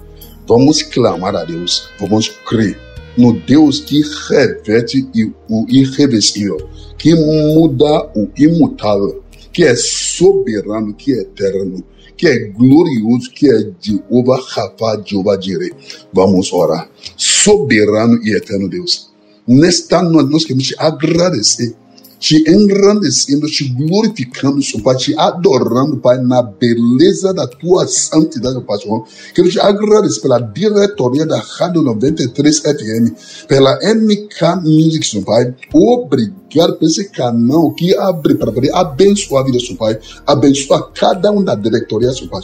vamos 0.48 0.84
clamar 0.84 1.36
a 1.36 1.44
Deus, 1.44 1.90
vamos 2.00 2.30
crer 2.48 2.78
no 3.18 3.34
Deus 3.34 3.80
que 3.82 4.02
reverte 4.30 5.06
o 5.50 5.66
irreversível, 5.68 6.58
que 6.98 7.14
muda 7.16 8.10
o 8.16 8.30
imutável, 8.38 9.24
que 9.52 9.64
é 9.64 9.76
soberano, 9.76 10.94
que 10.94 11.14
é 11.14 11.22
eterno, 11.22 11.84
que 12.16 12.28
é 12.28 12.38
glorioso, 12.48 13.32
que 13.32 13.50
é 13.50 13.72
Jeová 13.82 14.40
Rafa, 14.50 15.04
Jeová 15.06 15.40
Jireh. 15.40 15.74
Vamos 16.14 16.52
orar. 16.54 16.90
Soberano 17.18 18.20
e 18.24 18.36
eterno 18.36 18.70
Deus. 18.70 19.10
Nesta 19.48 20.02
noite 20.02 20.32
nós 20.32 20.44
queremos 20.44 20.68
te 20.68 20.76
agradecer 20.78 21.76
te 22.20 22.44
engrandecendo, 22.50 23.48
te 23.48 23.64
glorificando, 23.70 24.62
Senhor 24.62 24.84
Pai, 24.84 24.98
te 24.98 25.16
adorando, 25.18 25.98
Pai, 25.98 26.18
na 26.22 26.44
beleza 26.44 27.34
da 27.34 27.48
tua 27.48 27.88
santidade, 27.88 28.62
Pai, 28.66 28.78
Senhor. 28.78 29.06
Quero 29.34 29.50
te 29.50 29.60
agradecer 29.60 30.22
pela 30.22 30.40
diretoria 30.40 31.26
da 31.26 31.40
Rádio 31.40 31.82
93 31.82 32.60
FM, 32.60 33.48
pela 33.48 33.80
MK 33.82 34.62
Music, 34.64 35.08
Senhor 35.08 35.24
Pai. 35.24 35.56
Obrigado 35.74 36.76
por 36.78 36.86
esse 36.86 37.10
canal 37.10 37.72
que 37.74 37.96
abre 37.96 38.36
para 38.36 38.52
poder 38.52 38.76
abençoar 38.76 39.44
a 39.44 39.46
vida, 39.46 39.60
Senhor 39.60 39.78
Pai. 39.78 39.98
Abençoar 40.28 40.90
cada 40.94 41.32
um 41.32 41.42
da 41.42 41.56
diretoria, 41.56 42.12
Senhor 42.12 42.30
Pai. 42.30 42.42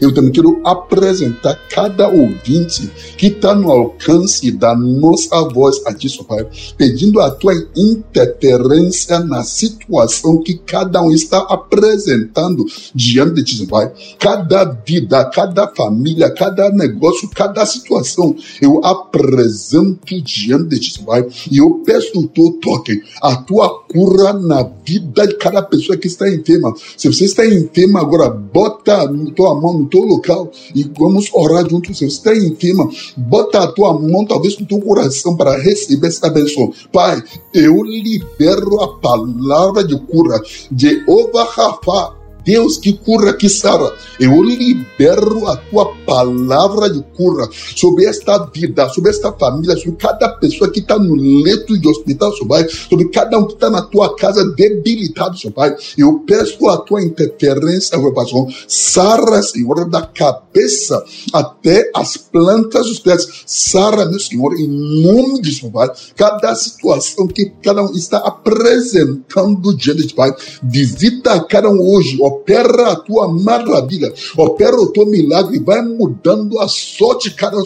Eu 0.00 0.14
também 0.14 0.32
quero 0.32 0.60
apresentar 0.64 1.54
cada 1.68 2.08
ouvinte 2.08 2.90
que 3.18 3.26
está 3.26 3.54
no 3.54 3.70
alcance 3.70 4.50
da 4.52 4.74
nossa 4.74 5.40
voz 5.50 5.84
aqui, 5.84 6.08
Senhor 6.08 6.24
Pai, 6.24 6.46
pedindo 6.78 7.20
a 7.20 7.30
tua 7.30 7.52
interferência 7.76 9.17
na 9.20 9.42
situação 9.42 10.42
que 10.42 10.54
cada 10.54 11.02
um 11.02 11.10
está 11.10 11.38
apresentando 11.38 12.64
diante 12.94 13.42
de 13.42 13.44
ti, 13.44 13.66
Pai. 13.66 13.92
Cada 14.18 14.64
vida, 14.64 15.24
cada 15.26 15.68
família, 15.68 16.30
cada 16.30 16.70
negócio, 16.70 17.28
cada 17.28 17.64
situação, 17.66 18.34
eu 18.60 18.84
apresento 18.84 20.20
diante 20.22 20.68
de 20.70 20.80
ti, 20.80 21.02
Pai. 21.04 21.26
E 21.50 21.58
eu 21.58 21.82
peço 21.84 22.18
o 22.18 22.28
teu 22.28 22.52
toque, 22.60 23.02
a 23.22 23.36
tua 23.36 23.82
cura 23.84 24.32
na 24.32 24.62
vida 24.84 25.26
de 25.26 25.36
cada 25.36 25.62
pessoa 25.62 25.96
que 25.96 26.06
está 26.06 26.28
enferma. 26.28 26.74
Se 26.96 27.08
você 27.08 27.24
está 27.24 27.46
enferma 27.46 28.00
agora, 28.00 28.30
bota 28.30 29.02
a 29.02 29.08
tua 29.34 29.54
mão 29.54 29.78
no 29.78 29.86
teu 29.86 30.00
local 30.00 30.50
e 30.74 30.82
vamos 30.98 31.30
orar 31.32 31.68
juntos. 31.68 31.98
Se 31.98 32.04
você 32.04 32.16
está 32.16 32.36
enferma, 32.36 32.88
bota 33.16 33.60
a 33.60 33.66
tua 33.66 33.92
mão 33.98 34.24
talvez 34.24 34.58
no 34.58 34.66
teu 34.66 34.80
coração 34.80 35.36
para 35.36 35.58
receber 35.58 36.08
essa 36.08 36.28
bênção. 36.30 36.72
Pai, 36.92 37.22
eu 37.54 37.82
libero 37.82 38.80
a 38.80 38.88
palavra 39.08 39.84
de 39.84 39.98
cura. 39.98 40.40
De 40.70 41.04
Ova 41.06 41.44
Rafa 41.44 42.17
Deus 42.48 42.78
que 42.78 42.94
cura, 42.94 43.34
que 43.34 43.46
sara. 43.46 43.92
Eu 44.18 44.42
libero 44.42 45.46
a 45.48 45.56
tua 45.58 45.94
palavra 46.06 46.88
de 46.88 47.02
cura 47.14 47.46
sobre 47.76 48.06
esta 48.06 48.38
vida, 48.46 48.88
sobre 48.88 49.10
esta 49.10 49.30
família, 49.34 49.76
sobre 49.76 49.96
cada 49.98 50.30
pessoa 50.30 50.70
que 50.70 50.80
está 50.80 50.98
no 50.98 51.14
leito 51.14 51.78
de 51.78 51.86
hospital, 51.86 52.34
seu 52.34 52.46
Pai, 52.46 52.66
sobre 52.66 53.10
cada 53.10 53.38
um 53.38 53.46
que 53.46 53.52
está 53.52 53.68
na 53.68 53.82
tua 53.82 54.16
casa 54.16 54.42
debilitado, 54.56 55.36
seu 55.36 55.50
Pai. 55.50 55.76
Eu 55.98 56.20
peço 56.20 56.66
a 56.70 56.78
tua 56.78 57.02
interferência, 57.02 57.98
meu 57.98 58.14
pastor. 58.14 58.46
Sara, 58.66 59.42
Senhor, 59.42 59.86
da 59.90 60.00
cabeça 60.00 61.04
até 61.34 61.90
as 61.94 62.16
plantas 62.16 62.86
dos 62.86 62.98
pés. 62.98 63.28
Sara, 63.44 64.06
meu 64.06 64.18
Senhor, 64.18 64.58
em 64.58 64.68
nome 65.02 65.42
de 65.42 65.52
seu 65.52 65.70
Pai. 65.70 65.90
Cada 66.16 66.54
situação 66.54 67.26
que 67.26 67.52
cada 67.62 67.82
um 67.82 67.92
está 67.92 68.16
apresentando 68.16 69.76
diante 69.76 70.06
de 70.06 70.14
Pai. 70.14 70.30
Visita 70.62 71.38
cada 71.44 71.68
um 71.68 71.78
hoje, 71.78 72.16
ó 72.22 72.37
opera 72.38 72.92
a 72.92 72.96
tua 72.96 73.28
maravilha, 73.28 74.12
opera 74.36 74.76
o 74.76 74.92
teu 74.92 75.06
milagre, 75.06 75.58
vai 75.58 75.82
mudando 75.82 76.58
a 76.60 76.68
sorte 76.68 77.30
de 77.30 77.34
cada 77.34 77.58
um. 77.58 77.64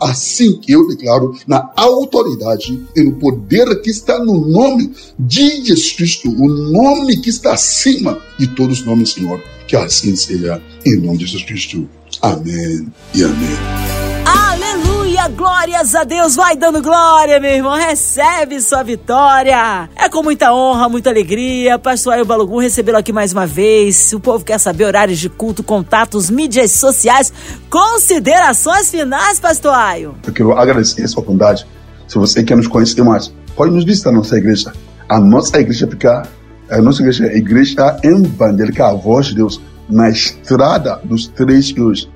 Assim 0.00 0.58
que 0.58 0.72
eu 0.72 0.86
declaro, 0.88 1.34
na 1.46 1.70
autoridade 1.76 2.80
e 2.96 3.02
no 3.02 3.12
poder 3.12 3.80
que 3.80 3.90
está 3.90 4.18
no 4.18 4.46
nome 4.46 4.92
de 5.18 5.64
Jesus 5.64 5.92
Cristo, 5.92 6.28
o 6.28 6.48
nome 6.48 7.20
que 7.20 7.30
está 7.30 7.54
acima 7.54 8.18
de 8.38 8.46
todos 8.48 8.80
os 8.80 8.86
nomes, 8.86 9.10
Senhor. 9.10 9.40
Que 9.66 9.76
assim 9.76 10.16
seja, 10.16 10.60
em 10.84 10.96
nome 10.96 11.18
de 11.18 11.26
Jesus 11.26 11.44
Cristo. 11.44 11.88
Amém 12.22 12.92
e 13.14 13.22
amém 13.22 13.89
glórias 15.28 15.94
a 15.94 16.04
Deus, 16.04 16.34
vai 16.36 16.56
dando 16.56 16.82
glória, 16.82 17.38
meu 17.38 17.50
irmão, 17.50 17.74
recebe 17.74 18.60
sua 18.60 18.82
vitória. 18.82 19.88
É 19.96 20.08
com 20.08 20.22
muita 20.22 20.52
honra, 20.52 20.88
muita 20.88 21.10
alegria. 21.10 21.78
Pastor 21.78 22.14
Ayo 22.14 22.24
Balugum 22.24 22.58
recebê-lo 22.58 22.98
aqui 22.98 23.12
mais 23.12 23.32
uma 23.32 23.46
vez. 23.46 23.96
Se 23.96 24.16
o 24.16 24.20
povo 24.20 24.44
quer 24.44 24.58
saber 24.58 24.84
horários 24.84 25.18
de 25.18 25.28
culto, 25.28 25.62
contatos, 25.62 26.30
mídias 26.30 26.72
sociais, 26.72 27.32
considerações 27.68 28.90
finais, 28.90 29.38
Pastor 29.38 29.74
Ayo. 29.74 30.14
Eu 30.26 30.32
quero 30.32 30.52
agradecer 30.52 31.02
essa 31.02 31.14
oportunidade. 31.14 31.66
Se 32.08 32.16
você 32.16 32.42
quer 32.42 32.56
nos 32.56 32.66
conhecer 32.66 33.02
mais, 33.02 33.32
pode 33.54 33.72
nos 33.72 33.84
visitar 33.84 34.10
na 34.10 34.18
nossa 34.18 34.36
igreja. 34.36 34.72
A 35.08 35.20
nossa 35.20 35.58
igreja 35.58 35.86
fica, 35.86 36.22
a 36.70 36.80
nossa 36.80 37.02
igreja 37.02 37.26
é 37.26 37.30
a 37.30 37.36
igreja 37.36 37.98
evangélica 38.02 38.86
A 38.86 38.94
Voz 38.94 39.26
de 39.26 39.34
Deus, 39.36 39.60
na 39.88 40.08
Estrada 40.08 41.00
dos 41.04 41.26
Três 41.26 41.70
Rios. 41.70 42.08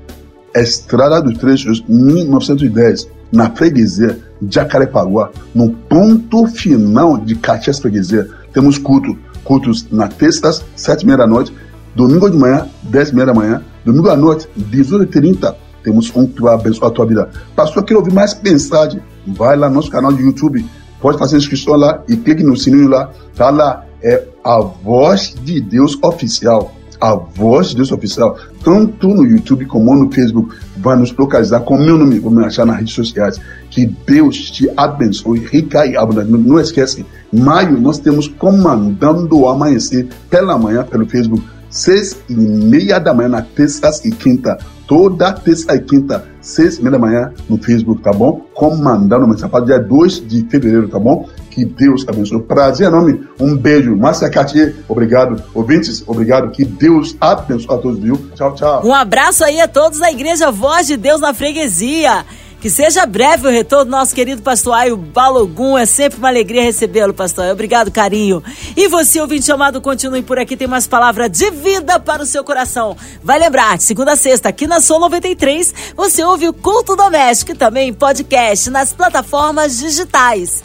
Estrada 0.54 1.20
dos 1.20 1.38
Três 1.38 1.64
Rios, 1.64 1.84
1910, 1.88 3.08
na 3.32 3.50
freguesia 3.50 4.18
Jacarepaguá, 4.48 5.30
no 5.54 5.70
ponto 5.70 6.46
final 6.46 7.18
de 7.18 7.34
Caxias 7.34 7.78
Freguesia. 7.78 8.28
Temos 8.52 8.78
culto, 8.78 9.16
cultos 9.42 9.86
na 9.90 10.08
terças, 10.08 10.64
sete 10.76 11.02
e 11.02 11.06
meia 11.06 11.18
da 11.18 11.26
noite, 11.26 11.52
domingo 11.94 12.30
de 12.30 12.36
manhã, 12.36 12.68
dez 12.82 13.10
e 13.10 13.14
meia 13.14 13.26
da 13.26 13.34
manhã, 13.34 13.62
domingo 13.84 14.08
à 14.08 14.16
noite, 14.16 14.48
18h30, 14.58 15.54
temos 15.84 16.10
um 16.16 16.26
que 16.26 16.40
vai 16.40 16.54
abençoar 16.54 16.90
a 16.90 16.94
tua 16.94 17.06
vida. 17.06 17.28
Pastor, 17.54 17.84
quer 17.84 17.94
ouvir 17.94 18.12
mais 18.12 18.40
mensagem? 18.42 19.00
Vai 19.26 19.54
lá 19.54 19.68
no 19.68 19.76
nosso 19.76 19.90
canal 19.90 20.12
de 20.12 20.22
YouTube, 20.22 20.64
pode 21.00 21.18
fazer 21.18 21.36
inscrição 21.36 21.74
lá 21.76 22.02
e 22.08 22.16
clique 22.16 22.42
no 22.42 22.56
sininho 22.56 22.88
lá. 22.88 23.10
Tá 23.36 23.50
lá, 23.50 23.84
é 24.02 24.24
a 24.42 24.60
voz 24.60 25.34
de 25.44 25.60
Deus 25.60 25.98
oficial. 26.02 26.74
A 27.00 27.14
voz 27.14 27.68
de 27.68 27.76
Deus 27.76 27.92
oficial, 27.92 28.38
tanto 28.62 29.08
no 29.08 29.24
YouTube 29.24 29.66
como 29.66 29.94
no 29.94 30.10
Facebook, 30.10 30.54
vai 30.76 30.96
nos 30.96 31.14
localizar 31.16 31.60
com 31.60 31.76
meu 31.76 31.98
nome, 31.98 32.18
vou 32.18 32.30
me 32.30 32.44
achar 32.44 32.64
nas 32.64 32.76
redes 32.76 32.94
sociais. 32.94 33.40
Que 33.70 33.86
Deus 34.06 34.50
te 34.50 34.70
abençoe, 34.76 35.40
rica 35.40 35.86
e 35.86 35.96
abundantemente. 35.96 36.48
Não 36.48 36.60
esquece, 36.60 37.04
maio 37.32 37.80
nós 37.80 37.98
temos 37.98 38.28
comandando 38.28 39.38
o 39.38 39.48
amanhecer 39.48 40.08
pela 40.30 40.56
manhã 40.58 40.84
pelo 40.84 41.06
Facebook, 41.06 41.44
seis 41.68 42.16
e 42.28 42.34
meia 42.34 42.98
da 42.98 43.12
manhã 43.12 43.28
na 43.28 43.42
terça 43.42 43.90
e 44.04 44.10
quinta 44.10 44.58
toda 44.86 45.32
terça 45.32 45.74
e 45.74 45.80
quinta, 45.80 46.24
seis 46.40 46.78
e 46.78 46.82
meia 46.82 46.92
da 46.92 46.98
manhã, 46.98 47.32
no 47.48 47.58
Facebook, 47.58 48.02
tá 48.02 48.12
bom? 48.12 48.46
Comandando 48.54 49.26
mensagem 49.26 49.50
para 49.50 49.64
dia 49.64 49.78
2 49.78 50.26
de 50.26 50.44
fevereiro, 50.48 50.88
tá 50.88 50.98
bom? 50.98 51.28
Que 51.54 51.64
Deus 51.64 52.04
abençoe. 52.08 52.42
Prazer 52.42 52.88
enorme. 52.88 53.28
Um 53.38 53.56
beijo. 53.56 53.96
Márcia 53.96 54.28
Cartier, 54.28 54.74
obrigado. 54.88 55.40
Ouvintes, 55.54 56.02
obrigado. 56.04 56.50
Que 56.50 56.64
Deus 56.64 57.16
abençoe 57.20 57.76
a 57.76 57.78
todos, 57.78 58.00
viu? 58.00 58.20
Tchau, 58.34 58.54
tchau. 58.56 58.84
Um 58.84 58.92
abraço 58.92 59.44
aí 59.44 59.60
a 59.60 59.68
todos 59.68 60.00
da 60.00 60.10
Igreja 60.10 60.50
Voz 60.50 60.88
de 60.88 60.96
Deus 60.96 61.20
na 61.20 61.32
Freguesia. 61.32 62.24
Que 62.60 62.70
seja 62.70 63.04
breve 63.04 63.46
o 63.46 63.50
retorno 63.50 63.84
do 63.84 63.90
nosso 63.90 64.14
querido 64.14 64.42
pastor 64.42 64.72
Aio 64.72 64.96
Balogum. 64.96 65.78
É 65.78 65.86
sempre 65.86 66.18
uma 66.18 66.28
alegria 66.28 66.62
recebê-lo, 66.62 67.14
pastor. 67.14 67.44
Obrigado, 67.52 67.90
carinho. 67.90 68.42
E 68.74 68.88
você, 68.88 69.20
ouvinte 69.20 69.52
amado, 69.52 69.80
continue 69.80 70.22
por 70.22 70.38
aqui. 70.38 70.56
Tem 70.56 70.66
mais 70.66 70.86
palavra 70.86 71.28
de 71.28 71.50
vida 71.50 72.00
para 72.00 72.22
o 72.22 72.26
seu 72.26 72.42
coração. 72.42 72.96
Vai 73.22 73.38
lembrar, 73.38 73.78
segunda 73.78 74.12
a 74.12 74.16
sexta, 74.16 74.48
aqui 74.48 74.66
na 74.66 74.80
Sou 74.80 74.98
93, 74.98 75.74
você 75.94 76.24
ouve 76.24 76.48
o 76.48 76.54
Culto 76.54 76.96
Doméstico 76.96 77.52
e 77.52 77.54
também 77.54 77.92
podcast 77.92 78.70
nas 78.70 78.94
plataformas 78.94 79.78
digitais. 79.78 80.64